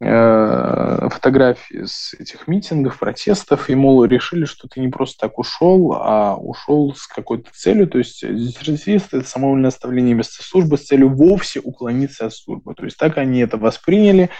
фотографии 0.00 1.84
с 1.84 2.14
этих 2.14 2.48
митингов, 2.48 2.98
протестов, 2.98 3.70
и, 3.70 3.74
мол, 3.74 4.04
решили, 4.04 4.44
что 4.44 4.68
ты 4.68 4.80
не 4.80 4.88
просто 4.88 5.28
так 5.28 5.38
ушел, 5.38 5.92
а 5.94 6.36
ушел 6.36 6.94
с 6.94 7.06
какой-то 7.06 7.50
целью, 7.52 7.86
то 7.86 7.98
есть 7.98 8.20
дезертирство– 8.20 9.16
это 9.18 9.28
самовольное 9.28 9.68
оставление 9.68 10.14
места 10.14 10.42
службы 10.42 10.78
с 10.78 10.84
целью 10.84 11.14
вовсе 11.14 11.60
уклониться 11.60 12.26
от 12.26 12.34
службы. 12.34 12.74
То 12.74 12.84
есть 12.84 12.96
так 12.96 13.18
они 13.18 13.40
это 13.40 13.56
восприняли, 13.56 14.30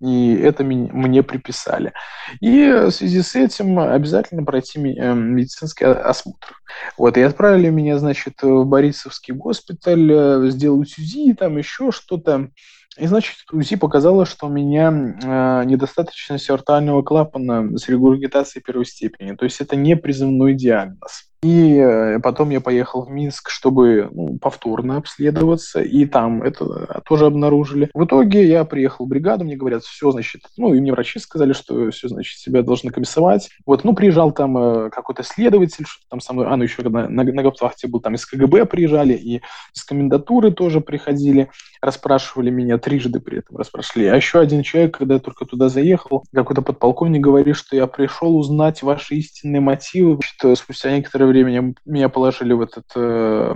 и 0.00 0.34
это 0.34 0.64
мне 0.64 1.22
приписали. 1.22 1.92
И 2.40 2.70
в 2.70 2.90
связи 2.90 3.22
с 3.22 3.34
этим 3.34 3.78
обязательно 3.78 4.44
пройти 4.44 4.78
э, 4.78 5.14
медицинский 5.14 5.84
осмотр. 5.84 6.60
Вот, 6.96 7.16
и 7.16 7.22
отправили 7.22 7.70
меня, 7.70 7.98
значит, 7.98 8.42
в 8.42 8.64
Борисовский 8.64 9.34
госпиталь, 9.34 10.10
э, 10.10 10.50
сделать 10.50 10.96
УЗИ, 10.98 11.34
там 11.34 11.58
еще 11.58 11.90
что-то. 11.92 12.50
И, 12.98 13.06
значит, 13.06 13.36
УЗИ 13.52 13.76
показало, 13.76 14.26
что 14.26 14.46
у 14.46 14.50
меня 14.50 14.88
э, 14.90 15.64
недостаточность 15.64 16.50
артального 16.50 17.02
клапана 17.02 17.78
с 17.78 17.88
регургитацией 17.88 18.62
первой 18.62 18.84
степени. 18.84 19.36
То 19.36 19.44
есть 19.44 19.60
это 19.60 19.76
не 19.76 19.96
призывной 19.96 20.54
диагноз. 20.54 21.29
И 21.42 21.76
э, 21.76 22.18
потом 22.18 22.50
я 22.50 22.60
поехал 22.60 23.02
в 23.02 23.10
Минск, 23.10 23.48
чтобы 23.48 24.10
ну, 24.12 24.38
повторно 24.38 24.98
обследоваться, 24.98 25.80
и 25.80 26.04
там 26.04 26.42
это 26.42 27.02
тоже 27.06 27.24
обнаружили. 27.24 27.88
В 27.94 28.04
итоге 28.04 28.46
я 28.46 28.64
приехал 28.66 29.06
в 29.06 29.08
бригаду, 29.08 29.44
мне 29.44 29.56
говорят, 29.56 29.82
все, 29.82 30.10
значит, 30.10 30.42
ну, 30.58 30.74
и 30.74 30.80
мне 30.80 30.92
врачи 30.92 31.18
сказали, 31.18 31.54
что 31.54 31.90
все, 31.92 32.08
значит, 32.08 32.38
себя 32.38 32.62
должны 32.62 32.90
комиссовать. 32.90 33.48
Вот, 33.64 33.84
ну, 33.84 33.94
приезжал 33.94 34.32
там 34.32 34.58
э, 34.58 34.90
какой-то 34.90 35.22
следователь, 35.22 35.86
что 35.86 36.04
там 36.10 36.20
со 36.20 36.34
мной, 36.34 36.46
а, 36.46 36.56
ну, 36.58 36.64
еще 36.64 36.82
на, 36.82 37.08
на, 37.08 37.24
на 37.24 37.42
гауптвахте 37.42 37.88
был, 37.88 38.00
там 38.00 38.16
из 38.16 38.26
КГБ 38.26 38.66
приезжали, 38.66 39.14
и 39.14 39.40
из 39.74 39.82
комендатуры 39.84 40.50
тоже 40.50 40.82
приходили, 40.82 41.48
расспрашивали 41.80 42.50
меня 42.50 42.76
трижды 42.76 43.18
при 43.18 43.38
этом, 43.38 43.56
расспрашивали. 43.56 44.08
А 44.08 44.16
еще 44.16 44.40
один 44.40 44.62
человек, 44.62 44.98
когда 44.98 45.14
я 45.14 45.20
только 45.20 45.46
туда 45.46 45.70
заехал, 45.70 46.22
какой-то 46.34 46.60
подполковник 46.60 47.22
говорит, 47.22 47.56
что 47.56 47.76
я 47.76 47.86
пришел 47.86 48.36
узнать 48.36 48.82
ваши 48.82 49.14
истинные 49.14 49.60
мотивы, 49.60 50.18
что 50.22 50.54
спустя 50.54 50.94
некоторое 50.94 51.29
времени 51.30 51.74
меня 51.84 52.08
положили 52.08 52.52
в 52.52 52.60
этот 52.60 52.86
э, 52.94 53.52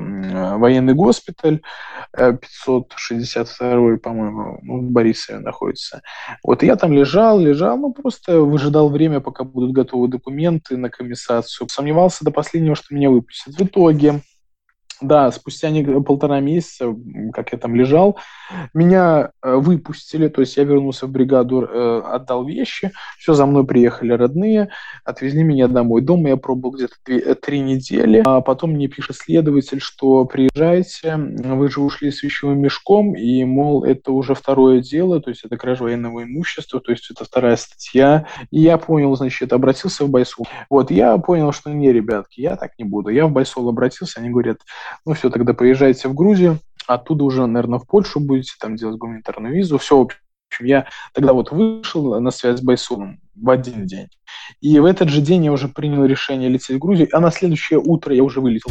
военный 0.57 0.95
госпиталь, 0.95 1.61
562 2.13 3.67
э, 3.69 3.97
по-моему, 3.99 4.59
ну, 4.63 4.79
в 4.81 4.91
Борисове 4.91 5.39
находится. 5.39 6.03
Вот 6.43 6.63
я 6.63 6.77
там 6.77 6.93
лежал, 6.93 7.39
лежал, 7.39 7.77
ну, 7.77 7.93
просто 7.93 8.41
выжидал 8.41 8.89
время, 8.89 9.21
пока 9.21 9.45
будут 9.45 9.73
готовы 9.73 10.09
документы 10.09 10.77
на 10.77 10.91
комиссацию. 10.91 11.69
Сомневался 11.69 12.25
до 12.25 12.31
последнего, 12.31 12.75
что 12.75 12.95
меня 12.95 13.11
выпустят. 13.11 13.55
В 13.55 13.63
итоге 13.65 14.23
да, 15.01 15.31
спустя 15.33 15.71
полтора 16.07 16.41
месяца, 16.41 16.95
как 17.33 17.53
я 17.53 17.59
там 17.59 17.75
лежал, 17.75 18.19
меня 18.73 19.31
э, 19.43 19.55
выпустили, 19.55 20.29
то 20.29 20.41
есть 20.41 20.57
я 20.57 20.65
вернулся 20.65 21.07
в 21.07 21.11
бригаду, 21.11 21.63
э, 21.63 22.03
отдал 22.05 22.45
вещи, 22.45 22.93
все, 23.19 23.35
за 23.35 23.47
мной 23.47 23.67
приехали 23.67 24.13
родные, 24.13 24.71
отвезли 25.05 25.43
меня 25.43 25.69
домой. 25.69 26.03
Дома 26.03 26.31
я 26.31 26.37
пробовал 26.37 26.77
где-то 26.77 26.95
э, 27.07 27.35
три 27.35 27.61
недели, 27.61 28.23
а 28.25 28.41
потом 28.41 28.73
мне 28.73 28.89
пишет 28.89 29.17
следователь, 29.17 29.81
что 29.81 30.25
приезжайте, 30.25 31.17
вы 31.17 31.69
же 31.71 31.81
ушли 31.81 32.11
с 32.11 32.23
вещевым 32.23 32.59
мешком, 32.59 33.15
и, 33.15 33.45
мол, 33.45 33.85
это 33.85 34.13
уже 34.13 34.35
второе 34.35 34.81
дело, 34.81 35.21
то 35.21 35.31
есть 35.31 35.45
это 35.45 35.57
кража 35.57 35.85
военного 35.85 36.25
имущества, 36.25 36.81
то 36.81 36.93
есть 36.93 37.11
это 37.11 37.25
вторая 37.25 37.57
статья. 37.57 38.27
И 38.51 38.61
я 38.61 38.79
понял, 38.79 39.15
значит, 39.17 39.53
обратился 39.53 40.05
в 40.05 40.11
Байсул. 40.11 40.47
Вот, 40.71 40.91
я 40.91 41.17
понял, 41.19 41.53
что 41.53 41.71
не, 41.71 41.93
ребятки, 41.93 42.41
я 42.41 42.57
так 42.57 42.73
не 42.79 42.85
буду. 42.85 43.11
Я 43.11 43.27
в 43.27 43.33
Байсол 43.33 43.69
обратился, 43.69 44.21
они 44.21 44.31
говорят, 44.31 44.59
ну 45.07 45.15
все, 45.15 45.31
тогда 45.31 45.55
поезжайте 45.55 46.09
в 46.09 46.15
Грузию, 46.15 46.59
оттуда 46.87 47.25
уже, 47.25 47.47
наверное, 47.47 47.79
в 47.79 47.87
Польшу 47.87 48.21
будете 48.21 48.53
там 48.61 48.77
делать 48.77 48.99
гуманитарную 48.99 49.55
визу. 49.55 49.79
Все, 49.79 49.99
в 49.99 50.03
общем, 50.03 50.67
я 50.67 50.87
тогда 51.13 51.33
вот 51.33 51.51
вышел 51.51 52.21
на 52.21 52.31
связь 52.31 52.61
с 52.61 52.63
Байсоном 52.63 53.21
в 53.35 53.51
один 53.51 53.87
день. 53.87 54.09
И 54.61 54.79
в 54.79 54.85
этот 54.85 55.09
же 55.09 55.21
день 55.21 55.45
я 55.45 55.53
уже 55.53 55.69
принял 55.69 56.05
решение 56.05 56.49
лететь 56.49 56.77
в 56.77 56.79
Грузию, 56.79 57.09
а 57.13 57.21
на 57.21 57.31
следующее 57.31 57.79
утро 57.79 58.15
я 58.15 58.23
уже 58.23 58.41
вылетел. 58.41 58.71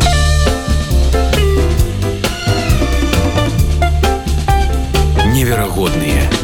Невероятные 5.34 6.43